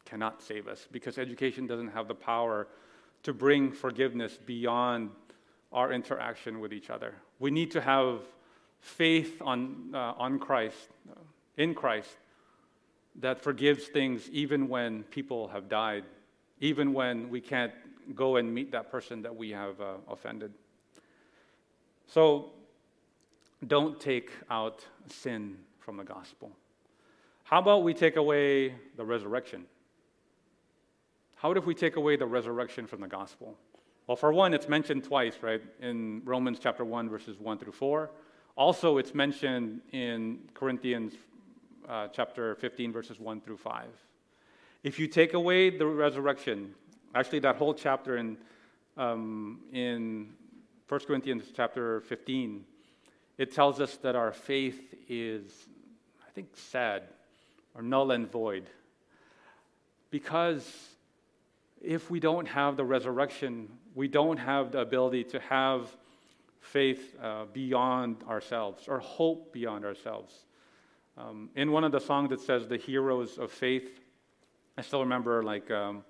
cannot 0.05 0.41
save 0.41 0.67
us 0.67 0.87
because 0.91 1.17
education 1.17 1.67
doesn't 1.67 1.89
have 1.89 2.07
the 2.07 2.15
power 2.15 2.67
to 3.23 3.33
bring 3.33 3.71
forgiveness 3.71 4.37
beyond 4.45 5.09
our 5.73 5.91
interaction 5.91 6.59
with 6.59 6.71
each 6.71 6.89
other. 6.89 7.15
We 7.39 7.51
need 7.51 7.71
to 7.71 7.81
have 7.81 8.21
faith 8.79 9.41
on, 9.41 9.89
uh, 9.93 10.13
on 10.17 10.39
Christ, 10.39 10.89
in 11.57 11.73
Christ, 11.73 12.15
that 13.19 13.41
forgives 13.41 13.85
things 13.85 14.29
even 14.29 14.67
when 14.67 15.03
people 15.03 15.47
have 15.47 15.69
died, 15.69 16.03
even 16.59 16.93
when 16.93 17.29
we 17.29 17.41
can't 17.41 17.71
go 18.13 18.35
and 18.35 18.53
meet 18.53 18.71
that 18.71 18.91
person 18.91 19.21
that 19.21 19.35
we 19.35 19.51
have 19.51 19.79
uh, 19.81 19.95
offended. 20.09 20.53
So 22.07 22.51
don't 23.67 23.99
take 23.99 24.31
out 24.49 24.85
sin 25.07 25.57
from 25.79 25.97
the 25.97 26.03
gospel. 26.03 26.51
How 27.43 27.59
about 27.59 27.83
we 27.83 27.93
take 27.93 28.15
away 28.15 28.75
the 28.97 29.05
resurrection? 29.05 29.65
How 31.35 31.51
if 31.51 31.65
we 31.65 31.75
take 31.75 31.95
away 31.95 32.15
the 32.15 32.25
resurrection 32.25 32.87
from 32.87 33.01
the 33.01 33.07
gospel? 33.07 33.55
Well, 34.07 34.15
for 34.15 34.33
one, 34.33 34.53
it's 34.53 34.67
mentioned 34.67 35.03
twice, 35.03 35.35
right, 35.41 35.61
in 35.79 36.21
Romans 36.25 36.59
chapter 36.59 36.83
1, 36.83 37.09
verses 37.09 37.39
1 37.39 37.59
through 37.59 37.71
4. 37.71 38.09
Also, 38.55 38.97
it's 38.97 39.13
mentioned 39.13 39.81
in 39.91 40.39
Corinthians 40.53 41.13
uh, 41.87 42.07
chapter 42.07 42.55
15, 42.55 42.91
verses 42.91 43.19
1 43.19 43.41
through 43.41 43.57
5. 43.57 43.87
If 44.83 44.99
you 44.99 45.07
take 45.07 45.33
away 45.33 45.69
the 45.69 45.85
resurrection, 45.85 46.75
actually, 47.13 47.39
that 47.39 47.55
whole 47.55 47.73
chapter 47.73 48.17
in, 48.17 48.37
um, 48.97 49.61
in 49.73 50.33
1 50.87 50.99
Corinthians 51.01 51.45
chapter 51.55 52.01
15, 52.01 52.63
it 53.37 53.53
tells 53.53 53.81
us 53.81 53.97
that 53.97 54.15
our 54.15 54.31
faith 54.31 54.93
is, 55.09 55.51
I 56.25 56.31
think, 56.31 56.49
sad 56.55 57.03
or 57.73 57.81
null 57.81 58.11
and 58.11 58.31
void. 58.31 58.69
Because 60.11 60.95
if 61.81 62.09
we 62.09 62.19
don't 62.19 62.47
have 62.47 62.77
the 62.77 62.85
resurrection, 62.85 63.67
we 63.93 64.07
don't 64.07 64.37
have 64.37 64.71
the 64.71 64.79
ability 64.79 65.23
to 65.25 65.39
have 65.39 65.89
faith 66.61 67.15
uh, 67.21 67.45
beyond 67.53 68.17
ourselves 68.27 68.87
or 68.87 68.99
hope 68.99 69.51
beyond 69.53 69.85
ourselves. 69.85 70.44
Um, 71.17 71.49
in 71.55 71.71
one 71.71 71.85
of 71.85 71.93
the 71.93 71.99
songs 71.99 72.29
that 72.29 72.41
says 72.41 72.67
the 72.67 72.77
heroes 72.77 73.37
of 73.37 73.49
faith, 73.49 74.01
I 74.77 74.81
still 74.81 74.99
remember 74.99 75.43
like 75.43 75.71
um, 75.71 76.03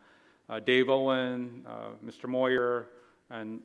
uh, 0.50 0.60
Dave 0.60 0.90
Owen, 0.90 1.64
uh, 1.68 1.90
Mr. 2.04 2.28
Moyer, 2.28 2.88
and 3.30 3.60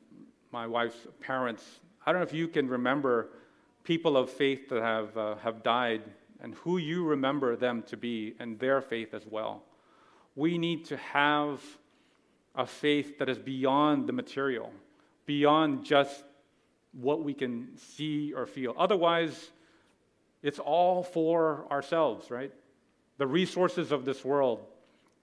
my 0.51 0.67
wife's 0.67 1.07
parents. 1.19 1.63
I 2.05 2.11
don't 2.11 2.21
know 2.21 2.27
if 2.27 2.33
you 2.33 2.47
can 2.47 2.67
remember 2.67 3.29
people 3.83 4.17
of 4.17 4.29
faith 4.29 4.69
that 4.69 4.83
have, 4.83 5.17
uh, 5.17 5.35
have 5.37 5.63
died 5.63 6.03
and 6.41 6.53
who 6.55 6.77
you 6.77 7.05
remember 7.05 7.55
them 7.55 7.83
to 7.87 7.97
be 7.97 8.35
and 8.39 8.59
their 8.59 8.79
faith 8.79 9.15
as 9.15 9.25
well. 9.25 9.63
We 10.35 10.59
need 10.59 10.85
to 10.85 10.97
have 10.97 11.61
a 12.55 12.67
faith 12.67 13.17
that 13.17 13.29
is 13.29 13.39
beyond 13.39 14.07
the 14.07 14.13
material, 14.13 14.71
beyond 15.25 15.85
just 15.85 16.23
what 16.93 17.23
we 17.23 17.33
can 17.33 17.69
see 17.77 18.33
or 18.33 18.45
feel. 18.45 18.75
Otherwise, 18.77 19.49
it's 20.43 20.59
all 20.59 21.03
for 21.03 21.65
ourselves, 21.71 22.31
right? 22.31 22.51
The 23.17 23.27
resources 23.27 23.91
of 23.91 24.05
this 24.05 24.25
world, 24.25 24.65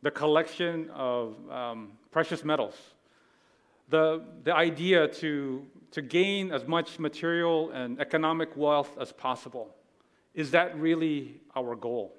the 0.02 0.10
collection 0.10 0.90
of 0.90 1.36
um, 1.50 1.92
precious 2.10 2.44
metals, 2.44 2.74
the, 3.88 4.22
the 4.44 4.54
idea 4.54 5.08
to, 5.08 5.66
to 5.90 6.02
gain 6.02 6.52
as 6.52 6.66
much 6.66 6.98
material 6.98 7.70
and 7.70 8.00
economic 8.00 8.56
wealth 8.56 8.96
as 9.00 9.12
possible. 9.12 9.74
Is 10.34 10.52
that 10.52 10.78
really 10.78 11.40
our 11.56 11.74
goal? 11.74 12.14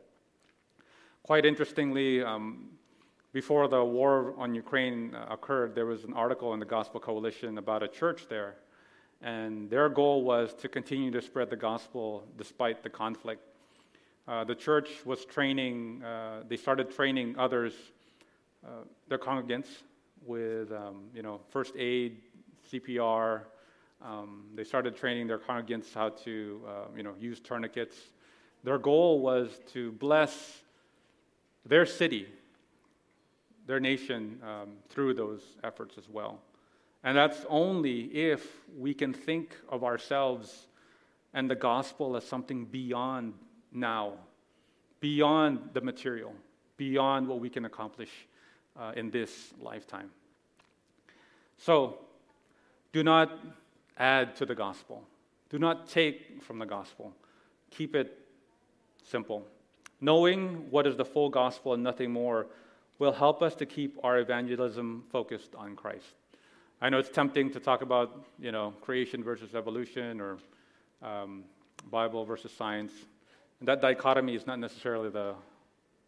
Quite 1.23 1.45
interestingly, 1.45 2.21
um, 2.23 2.69
before 3.31 3.67
the 3.67 3.83
war 3.83 4.33
on 4.37 4.55
Ukraine 4.55 5.15
occurred, 5.29 5.75
there 5.75 5.85
was 5.85 6.03
an 6.03 6.13
article 6.13 6.53
in 6.53 6.59
the 6.59 6.65
Gospel 6.65 6.99
Coalition 6.99 7.59
about 7.59 7.83
a 7.83 7.87
church 7.87 8.25
there 8.27 8.55
and 9.21 9.69
their 9.69 9.89
goal 9.89 10.23
was 10.23 10.53
to 10.55 10.69
continue 10.69 11.11
to 11.11 11.21
spread 11.21 11.49
the 11.49 11.55
gospel 11.55 12.23
despite 12.37 12.83
the 12.83 12.89
conflict. 12.89 13.41
Uh, 14.27 14.43
the 14.43 14.55
church 14.55 14.89
was 15.05 15.25
training, 15.25 16.03
uh, 16.03 16.43
they 16.47 16.55
started 16.55 16.93
training 16.93 17.35
others, 17.37 17.73
uh, 18.65 18.83
their 19.07 19.17
congregants, 19.17 19.67
with 20.25 20.71
um, 20.71 21.05
you 21.13 21.21
know, 21.21 21.39
first 21.49 21.73
aid, 21.77 22.17
CPR. 22.71 23.41
Um, 24.01 24.45
they 24.55 24.63
started 24.63 24.95
training 24.95 25.27
their 25.27 25.39
congregants 25.39 25.93
how 25.93 26.09
to 26.09 26.61
uh, 26.67 26.71
you 26.95 27.03
know, 27.03 27.13
use 27.19 27.39
tourniquets. 27.39 27.95
Their 28.63 28.77
goal 28.77 29.19
was 29.19 29.61
to 29.73 29.91
bless 29.93 30.61
their 31.65 31.85
city, 31.85 32.27
their 33.65 33.79
nation, 33.79 34.39
um, 34.43 34.69
through 34.89 35.13
those 35.13 35.41
efforts 35.63 35.97
as 35.97 36.09
well. 36.09 36.39
And 37.03 37.17
that's 37.17 37.45
only 37.47 38.01
if 38.05 38.45
we 38.77 38.93
can 38.93 39.13
think 39.13 39.55
of 39.69 39.83
ourselves 39.83 40.67
and 41.33 41.49
the 41.49 41.55
gospel 41.55 42.15
as 42.15 42.25
something 42.25 42.65
beyond 42.65 43.33
now, 43.71 44.13
beyond 44.99 45.69
the 45.73 45.81
material, 45.81 46.33
beyond 46.77 47.27
what 47.27 47.39
we 47.39 47.49
can 47.49 47.65
accomplish 47.65 48.09
uh, 48.77 48.91
in 48.95 49.09
this 49.11 49.53
lifetime. 49.61 50.09
So, 51.57 51.99
do 52.91 53.03
not 53.03 53.37
add 53.97 54.35
to 54.37 54.45
the 54.45 54.55
gospel. 54.55 55.03
Do 55.49 55.59
not 55.59 55.87
take 55.87 56.41
from 56.41 56.59
the 56.59 56.65
gospel. 56.65 57.13
Keep 57.71 57.95
it 57.95 58.17
simple. 59.03 59.45
Knowing 60.01 60.69
what 60.71 60.87
is 60.87 60.95
the 60.95 61.05
full 61.05 61.29
gospel 61.29 61.73
and 61.73 61.83
nothing 61.83 62.11
more 62.11 62.47
will 62.97 63.11
help 63.11 63.41
us 63.41 63.55
to 63.55 63.65
keep 63.65 63.97
our 64.03 64.19
evangelism 64.19 65.03
focused 65.11 65.55
on 65.55 65.75
Christ. 65.75 66.18
I 66.81 66.89
know 66.89 66.97
it's 66.97 67.09
tempting 67.09 67.51
to 67.51 67.59
talk 67.59 67.81
about, 67.81 68.25
you 68.39 68.53
know, 68.53 68.73
creation 68.81 69.21
versus 69.21 69.53
evolution 69.53 70.21
or 70.21 70.37
um, 71.01 71.43
Bible 71.91 72.23
versus 72.23 72.53
science. 72.53 72.93
And 73.59 73.67
that 73.67 73.81
dichotomy 73.81 74.35
is 74.35 74.47
not 74.47 74.59
necessarily 74.59 75.09
the, 75.09 75.35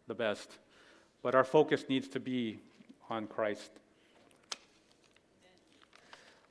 the 0.06 0.14
best. 0.14 0.50
But 1.22 1.34
our 1.34 1.44
focus 1.44 1.84
needs 1.88 2.08
to 2.08 2.20
be 2.20 2.58
on 3.10 3.26
Christ. 3.26 3.70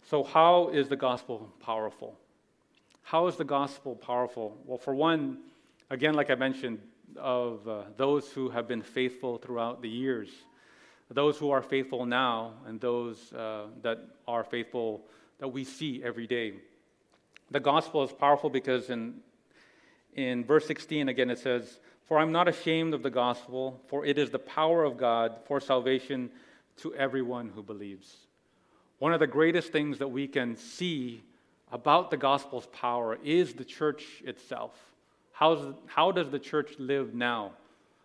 So, 0.08 0.24
how 0.24 0.70
is 0.70 0.88
the 0.88 0.96
gospel 0.96 1.50
powerful? 1.60 2.16
How 3.02 3.28
is 3.28 3.38
the 3.38 3.44
gospel 3.44 3.96
powerful? 3.96 4.56
Well, 4.66 4.78
for 4.78 4.94
one, 4.94 5.40
again, 5.90 6.14
like 6.14 6.30
I 6.30 6.36
mentioned, 6.36 6.80
of 7.18 7.68
uh, 7.68 7.84
those 7.98 8.30
who 8.32 8.50
have 8.50 8.68
been 8.68 8.82
faithful 8.84 9.38
throughout 9.38 9.82
the 9.82 9.90
years, 9.90 10.30
those 11.14 11.38
who 11.38 11.52
are 11.52 11.62
faithful 11.62 12.06
now, 12.06 12.54
and 12.66 12.80
those 12.80 13.34
uh, 13.34 13.66
that 13.82 14.00
are 14.28 14.44
faithful 14.44 15.02
that 15.40 15.48
we 15.48 15.64
see 15.64 16.02
every 16.04 16.26
day. 16.26 16.54
The 17.50 17.60
gospel 17.60 18.04
is 18.04 18.12
powerful 18.14 18.50
because 18.50 18.90
in, 18.90 19.16
in 20.16 20.46
verse 20.46 20.66
16, 20.68 21.10
again, 21.10 21.30
it 21.30 21.40
says, 21.40 21.80
For 22.08 22.18
I'm 22.18 22.32
not 22.32 22.48
ashamed 22.48 22.94
of 22.94 23.04
the 23.04 23.10
gospel, 23.10 23.82
for 23.88 24.06
it 24.06 24.18
is 24.18 24.30
the 24.30 24.40
power 24.40 24.86
of 24.86 24.98
God 24.98 25.36
for 25.46 25.60
salvation 25.60 26.30
to 26.78 26.96
everyone 26.96 27.52
who 27.54 27.62
believes. 27.62 28.16
One 29.00 29.14
of 29.14 29.20
the 29.20 29.28
greatest 29.28 29.72
things 29.72 29.98
that 29.98 30.08
we 30.08 30.28
can 30.28 30.56
see 30.56 31.24
about 31.72 32.10
the 32.10 32.18
gospel's 32.18 32.68
power 32.68 33.18
is 33.24 33.54
the 33.54 33.66
church 33.66 34.06
itself. 34.24 34.72
How's, 35.34 35.74
how 35.88 36.12
does 36.12 36.30
the 36.30 36.40
church 36.40 36.76
live 36.78 37.14
now? 37.14 37.52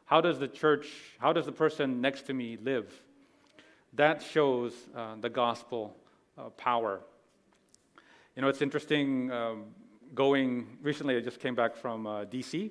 How 0.07 0.21
does 0.21 0.39
the 0.39 0.47
church, 0.47 0.87
how 1.19 1.33
does 1.33 1.47
the 1.47 1.53
person 1.53 2.01
next 2.01 2.27
to 2.27 2.33
me 2.33 2.57
live? 2.63 2.93
That 3.95 4.23
shows 4.23 4.73
uh, 4.95 5.17
the 5.21 5.29
gospel 5.29 5.97
uh, 6.39 6.51
power. 6.51 7.01
You 8.37 8.43
know, 8.43 8.49
it's 8.49 8.63
interesting 8.63 9.33
um, 9.33 9.65
going, 10.15 10.79
recently 10.81 11.17
I 11.17 11.21
just 11.21 11.41
came 11.41 11.57
back 11.57 11.75
from 11.75 12.07
uh, 12.07 12.25
DC. 12.25 12.71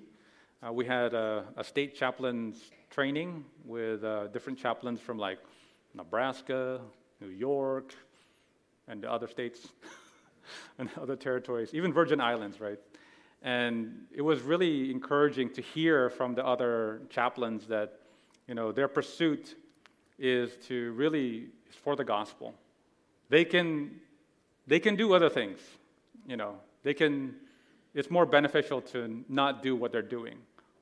Uh, 0.66 0.72
we 0.72 0.86
had 0.86 1.14
a, 1.14 1.44
a, 1.58 1.64
state 1.66 1.94
chaplain's 1.94 2.72
training 2.90 3.44
with 3.66 4.06
uh, 4.06 4.28
different 4.28 4.58
chaplains 4.58 5.02
from 5.02 5.18
like 5.18 5.40
Nebraska, 5.94 6.80
New 7.20 7.28
York, 7.28 7.94
and 8.88 9.02
the 9.04 9.12
other 9.12 9.28
states 9.28 9.68
and 10.80 10.90
other 11.02 11.18
territories, 11.18 11.74
even 11.74 11.92
Virgin 11.92 12.22
Islands, 12.22 12.62
right? 12.62 12.80
And 13.46 14.08
it 14.12 14.24
was 14.24 14.42
really 14.42 14.90
encouraging 14.90 15.52
to 15.52 15.62
hear 15.62 16.10
from 16.10 16.34
the 16.34 16.44
other 16.44 17.04
chaplains 17.12 17.68
that, 17.68 18.00
you 18.48 18.56
know, 18.56 18.72
their 18.72 18.88
pursuit 18.88 19.56
is 20.18 20.58
to 20.68 20.94
really 20.94 21.50
is 21.70 21.76
for 21.76 21.96
the 21.96 22.04
gospel. 22.04 22.56
They 23.30 23.46
can, 23.46 24.02
they 24.66 24.80
can 24.80 24.96
do 24.96 25.14
other 25.14 25.30
things, 25.30 25.60
you 26.28 26.38
know. 26.38 26.56
They 26.82 26.96
can, 26.96 27.36
it's 27.94 28.10
more 28.10 28.26
beneficial 28.26 28.82
to 28.82 29.24
not 29.30 29.62
do 29.62 29.76
what 29.76 29.92
they're 29.92 30.02
doing. 30.02 30.38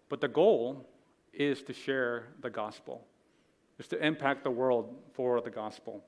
But 0.07 0.21
the 0.21 0.29
goal 0.29 0.87
is 1.33 1.63
to 1.63 1.73
share 1.73 2.29
the 2.39 2.49
gospel, 2.49 3.05
is 3.77 3.89
to 3.89 4.01
impact 4.01 4.45
the 4.45 4.51
world 4.51 4.95
for 5.11 5.41
the 5.41 5.49
gospel. 5.49 6.01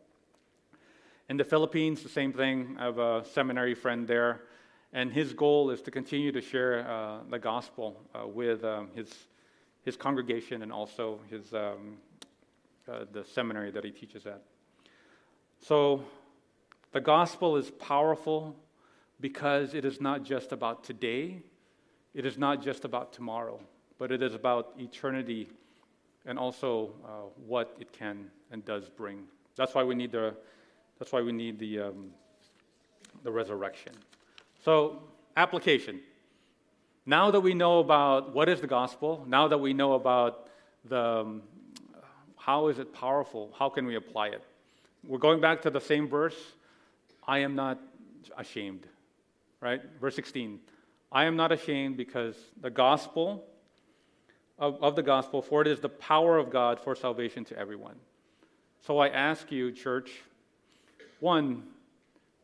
In 1.28 1.36
the 1.36 1.44
Philippines, 1.44 2.02
the 2.02 2.08
same 2.08 2.32
thing. 2.32 2.78
I 2.80 2.86
have 2.86 2.98
a 2.98 3.26
seminary 3.26 3.76
friend 3.76 4.08
there 4.08 4.44
and 4.96 5.12
his 5.12 5.34
goal 5.34 5.72
is 5.72 5.82
to 5.82 5.92
continue 5.92 6.32
to 6.32 6.40
share 6.40 6.90
uh, 6.90 7.18
the 7.30 7.38
gospel 7.38 8.02
uh, 8.16 8.26
with 8.26 8.64
um, 8.64 8.88
his, 8.96 9.14
his 9.84 9.98
congregation 9.98 10.62
and 10.62 10.72
also 10.72 11.20
his, 11.30 11.54
um, 11.54 11.98
uh, 12.90 13.04
the 13.12 13.26
seminary 13.26 13.72
that 13.72 13.84
he 13.84 13.92
teaches 13.92 14.26
at. 14.26 14.42
So 15.60 16.02
the 16.94 17.02
gospel 17.02 17.58
is 17.58 17.72
powerful 17.72 18.56
because 19.20 19.74
it 19.74 19.84
is 19.84 20.00
not 20.00 20.24
just 20.24 20.54
about 20.54 20.86
today, 20.86 21.42
it 22.14 22.26
is 22.26 22.38
not 22.38 22.64
just 22.64 22.86
about 22.86 23.12
tomorrow, 23.12 23.60
but 24.00 24.14
it 24.14 24.24
is 24.24 24.34
about 24.34 24.76
eternity 24.80 25.50
and 26.26 26.40
also 26.40 26.92
uh, 27.04 27.10
what 27.46 27.76
it 27.82 27.92
can 27.92 28.32
and 28.50 28.64
does 28.64 28.88
bring. 28.88 29.26
That's 29.58 29.76
why 29.76 29.84
we 29.84 29.94
need 29.94 30.14
the, 30.14 30.34
that's 30.98 31.12
why 31.12 31.22
we 31.22 31.34
need 31.34 31.60
the, 31.60 31.82
um, 31.82 32.12
the 33.24 33.32
resurrection. 33.32 33.92
So, 34.66 35.04
application. 35.38 36.00
Now 37.06 37.30
that 37.30 37.40
we 37.40 37.54
know 37.54 37.78
about 37.78 38.34
what 38.34 38.50
is 38.50 38.62
the 38.62 38.66
gospel, 38.66 39.24
now 39.28 39.48
that 39.48 39.60
we 39.60 39.74
know 39.74 39.94
about 39.94 40.48
the, 40.86 41.00
um, 41.00 41.44
how 42.36 42.70
is 42.70 42.80
it 42.80 42.92
powerful, 42.92 43.54
how 43.60 43.70
can 43.70 43.86
we 43.86 43.96
apply 43.96 44.30
it? 44.30 44.42
We're 45.06 45.20
going 45.20 45.40
back 45.40 45.62
to 45.62 45.70
the 45.70 45.80
same 45.80 46.08
verse. 46.08 46.34
I 47.28 47.40
am 47.40 47.54
not 47.54 47.80
ashamed, 48.40 48.88
right? 49.62 49.84
Verse 50.02 50.16
16. 50.16 50.60
I 51.12 51.26
am 51.26 51.36
not 51.36 51.52
ashamed 51.52 51.96
because 51.96 52.36
the 52.60 52.72
gospel 52.72 53.46
of, 54.58 54.82
of 54.82 54.96
the 54.96 55.04
gospel, 55.04 55.44
for 55.44 55.62
it 55.62 55.68
is 55.68 55.80
the 55.80 55.90
power 55.90 56.40
of 56.40 56.50
God 56.50 56.80
for 56.80 56.96
salvation 56.96 57.46
to 57.46 57.56
everyone. 57.60 57.98
So 58.84 58.98
I 58.98 59.10
ask 59.10 59.52
you, 59.52 59.72
church, 59.72 60.10
one, 61.20 61.62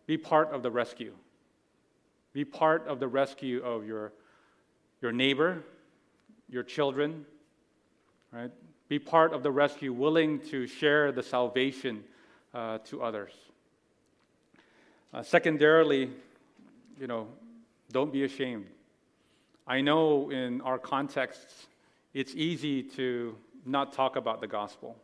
be 0.05 0.19
part 0.19 0.51
of 0.51 0.61
the 0.61 0.69
rescue. 0.69 1.15
Be 2.33 2.45
part 2.45 2.87
of 2.87 2.99
the 2.99 3.07
rescue 3.07 3.61
of 3.63 3.85
your, 3.85 4.13
your 5.01 5.11
neighbor, 5.11 5.63
your 6.49 6.63
children, 6.63 7.25
right? 8.31 8.51
Be 8.87 8.99
part 8.99 9.33
of 9.33 9.43
the 9.43 9.51
rescue, 9.51 9.93
willing 9.93 10.39
to 10.49 10.67
share 10.67 11.11
the 11.11 11.23
salvation 11.23 12.03
uh, 12.53 12.79
to 12.85 13.01
others. 13.01 13.31
Uh, 15.13 15.23
secondarily, 15.23 16.09
you 16.99 17.07
know, 17.07 17.27
don't 17.91 18.13
be 18.13 18.23
ashamed. 18.23 18.65
I 19.67 19.81
know 19.81 20.29
in 20.29 20.61
our 20.61 20.77
contexts, 20.77 21.67
it's 22.13 22.33
easy 22.35 22.83
to 22.83 23.35
not 23.65 23.93
talk 23.93 24.15
about 24.15 24.41
the 24.41 24.47
gospel. 24.47 24.97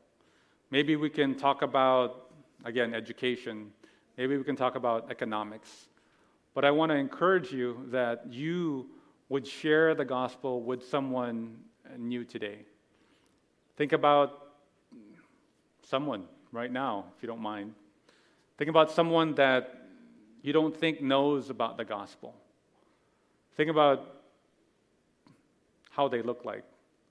Maybe 0.72 0.96
we 0.96 1.10
can 1.10 1.36
talk 1.36 1.62
about, 1.62 2.30
again, 2.66 2.94
education. 2.94 3.72
Maybe 4.18 4.38
we 4.38 4.44
can 4.44 4.56
talk 4.56 4.76
about 4.76 5.10
economics. 5.10 5.88
But 6.58 6.66
I 6.66 6.72
want 6.72 6.92
to 6.92 6.96
encourage 6.96 7.52
you 7.52 7.86
that 7.92 8.34
you 8.34 8.88
would 9.30 9.46
share 9.46 9.94
the 9.94 10.04
gospel 10.04 10.64
with 10.64 10.84
someone 10.90 11.56
new 12.00 12.24
today. 12.24 12.66
Think 13.76 13.94
about 13.94 14.48
someone 15.84 16.24
right 16.52 16.72
now, 16.72 17.06
if 17.16 17.22
you 17.22 17.28
don't 17.28 17.44
mind. 17.44 17.76
Think 18.58 18.72
about 18.72 18.90
someone 18.90 19.36
that 19.36 19.88
you 20.42 20.52
don't 20.52 20.76
think 20.76 21.00
knows 21.00 21.52
about 21.52 21.78
the 21.78 21.86
gospel. 21.86 22.34
Think 23.56 23.70
about 23.70 24.16
how 25.92 26.08
they 26.08 26.24
look 26.24 26.44
like. 26.44 26.64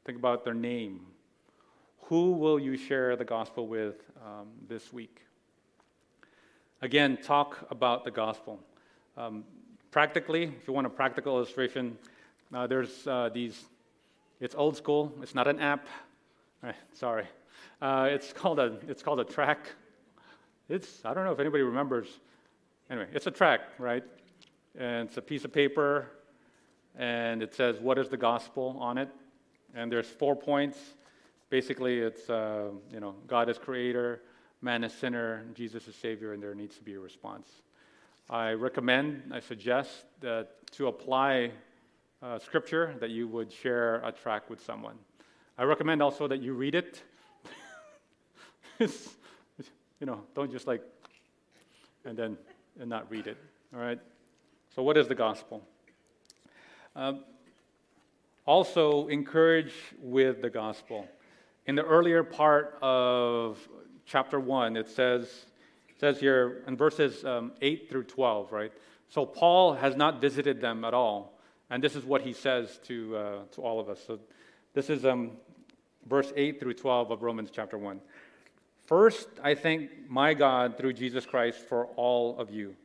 Think 0.04 0.18
about 0.18 0.44
their 0.44 0.54
name. 0.54 1.02
Who 2.08 2.32
will 2.32 2.58
you 2.58 2.76
share 2.76 3.14
the 3.14 3.24
gospel 3.24 3.68
with 3.68 3.94
um, 4.24 4.48
this 4.68 4.92
week? 4.92 5.20
Again, 6.82 7.16
talk 7.16 7.64
about 7.70 8.04
the 8.04 8.10
gospel. 8.10 8.58
Um, 9.18 9.44
practically, 9.90 10.42
if 10.44 10.68
you 10.68 10.74
want 10.74 10.86
a 10.86 10.90
practical 10.90 11.36
illustration, 11.36 11.96
uh, 12.52 12.66
there's 12.66 13.06
uh, 13.06 13.30
these, 13.32 13.64
it's 14.40 14.54
old 14.54 14.76
school, 14.76 15.10
it's 15.22 15.34
not 15.34 15.48
an 15.48 15.58
app. 15.58 15.86
Right, 16.62 16.74
sorry. 16.92 17.24
Uh, 17.80 18.08
it's, 18.10 18.34
called 18.34 18.58
a, 18.58 18.76
it's 18.88 19.02
called 19.02 19.20
a 19.20 19.24
track. 19.24 19.70
It's, 20.68 21.02
I 21.04 21.14
don't 21.14 21.24
know 21.24 21.32
if 21.32 21.40
anybody 21.40 21.62
remembers. 21.62 22.08
Anyway, 22.90 23.06
it's 23.14 23.26
a 23.26 23.30
track, 23.30 23.60
right? 23.78 24.04
And 24.78 25.08
it's 25.08 25.16
a 25.16 25.22
piece 25.22 25.46
of 25.46 25.52
paper, 25.52 26.10
and 26.94 27.42
it 27.42 27.54
says, 27.54 27.78
What 27.80 27.96
is 27.96 28.10
the 28.10 28.18
gospel 28.18 28.76
on 28.78 28.98
it? 28.98 29.08
And 29.74 29.90
there's 29.90 30.08
four 30.08 30.36
points. 30.36 30.78
Basically, 31.48 32.00
it's, 32.00 32.28
uh, 32.28 32.68
you 32.92 33.00
know, 33.00 33.14
God 33.26 33.48
is 33.48 33.56
creator, 33.56 34.20
man 34.60 34.84
is 34.84 34.92
sinner, 34.92 35.46
Jesus 35.54 35.88
is 35.88 35.94
savior, 35.94 36.34
and 36.34 36.42
there 36.42 36.54
needs 36.54 36.76
to 36.76 36.82
be 36.82 36.94
a 36.94 37.00
response. 37.00 37.48
I 38.28 38.52
recommend, 38.52 39.30
I 39.32 39.38
suggest 39.38 40.04
that 40.20 40.48
to 40.72 40.88
apply 40.88 41.52
uh, 42.20 42.40
scripture, 42.40 42.96
that 42.98 43.10
you 43.10 43.28
would 43.28 43.52
share 43.52 43.96
a 44.04 44.10
track 44.10 44.50
with 44.50 44.60
someone. 44.64 44.96
I 45.56 45.62
recommend 45.62 46.02
also 46.02 46.26
that 46.26 46.42
you 46.42 46.52
read 46.52 46.74
it. 46.74 47.02
you 48.80 48.88
know, 50.06 50.22
don't 50.34 50.50
just 50.50 50.66
like, 50.66 50.82
and 52.04 52.16
then 52.16 52.36
and 52.80 52.90
not 52.90 53.08
read 53.10 53.28
it. 53.28 53.36
All 53.72 53.80
right. 53.80 54.00
So, 54.74 54.82
what 54.82 54.96
is 54.96 55.06
the 55.06 55.14
gospel? 55.14 55.62
Um, 56.96 57.20
also, 58.44 59.06
encourage 59.06 59.72
with 60.02 60.42
the 60.42 60.50
gospel. 60.50 61.06
In 61.66 61.76
the 61.76 61.84
earlier 61.84 62.24
part 62.24 62.76
of 62.82 63.58
chapter 64.04 64.40
one, 64.40 64.76
it 64.76 64.88
says 64.88 65.46
says 65.98 66.20
here 66.20 66.62
in 66.66 66.76
verses 66.76 67.24
um, 67.24 67.52
8 67.62 67.88
through 67.88 68.04
12, 68.04 68.52
right? 68.52 68.72
So 69.08 69.24
Paul 69.24 69.74
has 69.74 69.96
not 69.96 70.20
visited 70.20 70.60
them 70.60 70.84
at 70.84 70.94
all. 70.94 71.38
And 71.70 71.82
this 71.82 71.96
is 71.96 72.04
what 72.04 72.22
he 72.22 72.32
says 72.32 72.78
to, 72.84 73.16
uh, 73.16 73.38
to 73.52 73.60
all 73.60 73.80
of 73.80 73.88
us. 73.88 74.00
So 74.06 74.18
this 74.74 74.90
is 74.90 75.04
um, 75.04 75.32
verse 76.06 76.32
8 76.36 76.60
through 76.60 76.74
12 76.74 77.10
of 77.10 77.22
Romans 77.22 77.50
chapter 77.52 77.78
1. 77.78 78.00
First, 78.86 79.28
I 79.42 79.54
thank 79.54 79.90
my 80.08 80.34
God 80.34 80.78
through 80.78 80.92
Jesus 80.92 81.26
Christ 81.26 81.58
for 81.58 81.86
all 81.96 82.38
of 82.38 82.50
you, 82.50 82.76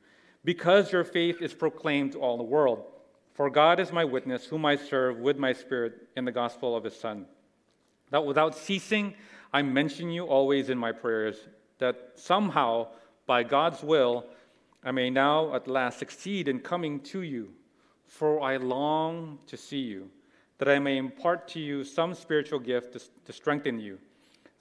because 0.43 0.91
your 0.91 1.03
faith 1.03 1.41
is 1.41 1.53
proclaimed 1.53 2.13
to 2.13 2.19
all 2.19 2.37
the 2.37 2.43
world. 2.43 2.85
For 3.33 3.49
God 3.49 3.79
is 3.79 3.91
my 3.91 4.03
witness, 4.03 4.45
whom 4.45 4.65
I 4.65 4.75
serve 4.75 5.19
with 5.19 5.37
my 5.37 5.53
spirit 5.53 6.07
in 6.17 6.25
the 6.25 6.31
gospel 6.31 6.75
of 6.75 6.83
his 6.83 6.95
Son. 6.95 7.27
That 8.09 8.25
without 8.25 8.57
ceasing, 8.57 9.13
I 9.53 9.61
mention 9.61 10.09
you 10.09 10.25
always 10.25 10.69
in 10.69 10.77
my 10.77 10.91
prayers, 10.91 11.37
that 11.77 12.13
somehow 12.15 12.87
by 13.31 13.43
God's 13.43 13.81
will, 13.81 14.25
I 14.83 14.91
may 14.91 15.09
now 15.09 15.55
at 15.55 15.65
last 15.65 15.99
succeed 15.99 16.49
in 16.49 16.59
coming 16.59 16.99
to 17.11 17.21
you. 17.21 17.53
for 18.11 18.41
I 18.41 18.57
long 18.57 19.39
to 19.47 19.55
see 19.55 19.79
you, 19.79 20.09
that 20.57 20.67
I 20.67 20.79
may 20.79 20.97
impart 20.97 21.47
to 21.49 21.61
you 21.61 21.85
some 21.85 22.13
spiritual 22.13 22.59
gift 22.59 22.91
to, 22.93 22.99
to 23.25 23.31
strengthen 23.31 23.79
you. 23.79 23.99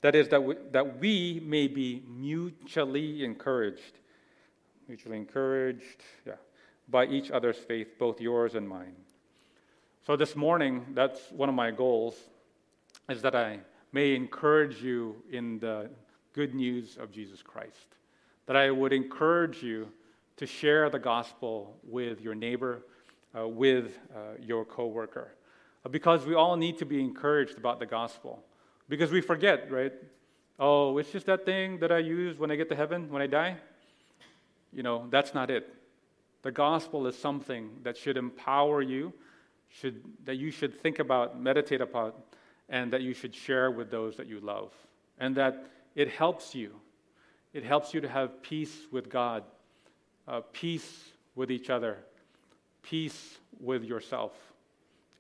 That 0.02 0.14
is, 0.14 0.28
that 0.28 0.42
we, 0.42 0.54
that 0.70 1.00
we 1.00 1.42
may 1.44 1.66
be 1.66 2.04
mutually 2.08 3.24
encouraged. 3.24 3.98
Mutually 4.86 5.16
encouraged, 5.16 6.04
yeah, 6.24 6.34
by 6.88 7.06
each 7.06 7.32
other's 7.32 7.58
faith, 7.58 7.98
both 7.98 8.20
yours 8.20 8.54
and 8.54 8.68
mine. 8.68 8.94
So 10.06 10.14
this 10.14 10.36
morning, 10.36 10.86
that's 10.94 11.20
one 11.32 11.48
of 11.48 11.56
my 11.56 11.72
goals, 11.72 12.14
is 13.08 13.20
that 13.22 13.34
I 13.34 13.58
may 13.90 14.14
encourage 14.14 14.80
you 14.80 15.16
in 15.28 15.58
the 15.58 15.90
good 16.32 16.54
news 16.54 16.96
of 16.98 17.10
Jesus 17.10 17.42
Christ. 17.42 17.96
That 18.50 18.56
I 18.56 18.72
would 18.72 18.92
encourage 18.92 19.62
you 19.62 19.92
to 20.38 20.44
share 20.44 20.90
the 20.90 20.98
gospel 20.98 21.78
with 21.84 22.20
your 22.20 22.34
neighbor, 22.34 22.82
uh, 23.32 23.46
with 23.46 23.96
uh, 24.12 24.40
your 24.40 24.64
coworker, 24.64 25.30
uh, 25.86 25.88
because 25.88 26.26
we 26.26 26.34
all 26.34 26.56
need 26.56 26.76
to 26.78 26.84
be 26.84 26.98
encouraged 26.98 27.58
about 27.58 27.78
the 27.78 27.86
gospel. 27.86 28.42
Because 28.88 29.12
we 29.12 29.20
forget, 29.20 29.70
right? 29.70 29.92
Oh, 30.58 30.98
it's 30.98 31.12
just 31.12 31.26
that 31.26 31.46
thing 31.46 31.78
that 31.78 31.92
I 31.92 31.98
use 31.98 32.40
when 32.40 32.50
I 32.50 32.56
get 32.56 32.68
to 32.70 32.74
heaven, 32.74 33.08
when 33.08 33.22
I 33.22 33.28
die. 33.28 33.56
You 34.72 34.82
know, 34.82 35.06
that's 35.10 35.32
not 35.32 35.48
it. 35.48 35.72
The 36.42 36.50
gospel 36.50 37.06
is 37.06 37.16
something 37.16 37.70
that 37.84 37.96
should 37.96 38.16
empower 38.16 38.82
you, 38.82 39.12
should, 39.68 40.02
that 40.24 40.38
you 40.38 40.50
should 40.50 40.74
think 40.82 40.98
about, 40.98 41.40
meditate 41.40 41.82
upon, 41.82 42.14
and 42.68 42.92
that 42.92 43.02
you 43.02 43.14
should 43.14 43.32
share 43.32 43.70
with 43.70 43.92
those 43.92 44.16
that 44.16 44.26
you 44.26 44.40
love. 44.40 44.72
And 45.20 45.36
that 45.36 45.70
it 45.94 46.08
helps 46.08 46.52
you. 46.52 46.80
It 47.52 47.64
helps 47.64 47.92
you 47.92 48.00
to 48.00 48.08
have 48.08 48.42
peace 48.42 48.86
with 48.90 49.08
God, 49.08 49.42
uh, 50.28 50.42
peace 50.52 51.10
with 51.34 51.50
each 51.50 51.68
other, 51.68 51.98
peace 52.82 53.38
with 53.60 53.84
yourself, 53.84 54.32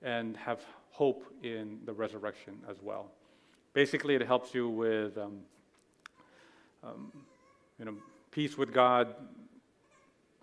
and 0.02 0.36
have 0.36 0.60
hope 0.90 1.24
in 1.42 1.78
the 1.86 1.92
resurrection 1.92 2.54
as 2.68 2.76
well. 2.82 3.10
Basically, 3.72 4.14
it 4.14 4.22
helps 4.22 4.54
you 4.54 4.68
with 4.68 5.18
um, 5.18 5.40
um, 6.82 7.12
you 7.78 7.84
know, 7.84 7.94
peace 8.30 8.56
with 8.56 8.72
God 8.72 9.14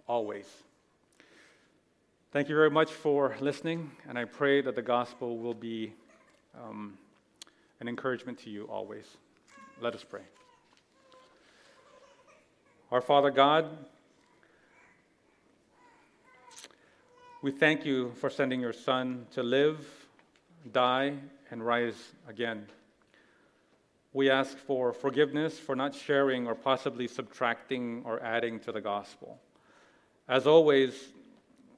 always. 0.08 0.46
Thank 2.32 2.50
you 2.50 2.56
very 2.56 2.70
much 2.70 2.92
for 2.92 3.36
listening, 3.40 3.92
and 4.08 4.18
I 4.18 4.26
pray 4.26 4.62
that 4.62 4.76
the 4.76 4.82
gospel 4.82 5.38
will 5.38 5.54
be 5.54 5.94
um, 6.62 6.98
an 7.80 7.88
encouragement 7.88 8.38
to 8.40 8.50
you 8.50 8.66
always. 8.66 9.06
Let 9.82 9.96
us 9.96 10.04
pray. 10.04 10.22
Our 12.90 13.02
Father 13.02 13.32
God, 13.32 13.66
we 17.42 17.52
thank 17.52 17.86
you 17.86 18.14
for 18.14 18.30
sending 18.30 18.62
your 18.62 18.72
Son 18.72 19.28
to 19.34 19.44
live, 19.44 19.86
die, 20.72 21.16
and 21.52 21.66
rise 21.66 22.14
again. 22.30 22.66
We 24.14 24.30
ask 24.30 24.58
for 24.58 24.94
forgiveness 24.94 25.60
for 25.60 25.76
not 25.76 25.96
sharing 25.96 26.48
or 26.48 26.56
possibly 26.56 27.10
subtracting 27.10 28.04
or 28.06 28.24
adding 28.24 28.58
to 28.62 28.72
the 28.72 28.80
gospel. 28.80 29.38
As 30.30 30.48
always, 30.48 31.10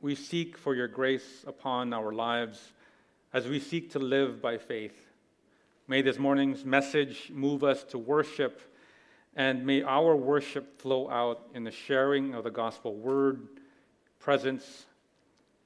we 0.02 0.14
seek 0.14 0.60
for 0.60 0.76
your 0.76 0.88
grace 0.88 1.44
upon 1.48 1.92
our 1.92 2.12
lives 2.12 2.72
as 3.34 3.48
we 3.48 3.60
seek 3.60 3.90
to 3.94 4.00
live 4.00 4.44
by 4.44 4.60
faith. 4.60 5.08
May 5.88 6.04
this 6.04 6.20
morning's 6.20 6.64
message 6.64 7.32
move 7.34 7.64
us 7.64 7.84
to 7.86 7.98
worship, 7.98 8.62
and 9.36 9.66
may 9.66 9.82
our 9.84 10.16
worship 10.16 10.82
flow 10.82 11.10
out 11.10 11.48
in 11.54 11.64
the 11.64 11.72
sharing 11.72 12.34
of 12.34 12.44
the 12.44 12.52
gospel 12.52 12.96
word, 12.96 13.48
presence, 14.20 14.86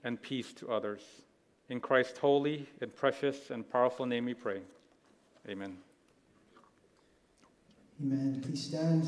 and 0.04 0.21
peace 0.21 0.54
to 0.54 0.69
others. 0.69 1.02
In 1.69 1.80
Christ's 1.80 2.19
holy 2.19 2.67
and 2.82 2.93
precious 2.95 3.49
and 3.49 3.69
powerful 3.69 4.06
name 4.06 4.26
we 4.26 4.34
pray. 4.34 4.62
Amen. 5.49 5.78
Amen. 8.02 8.41
Please 8.43 8.65
stand. 8.65 9.08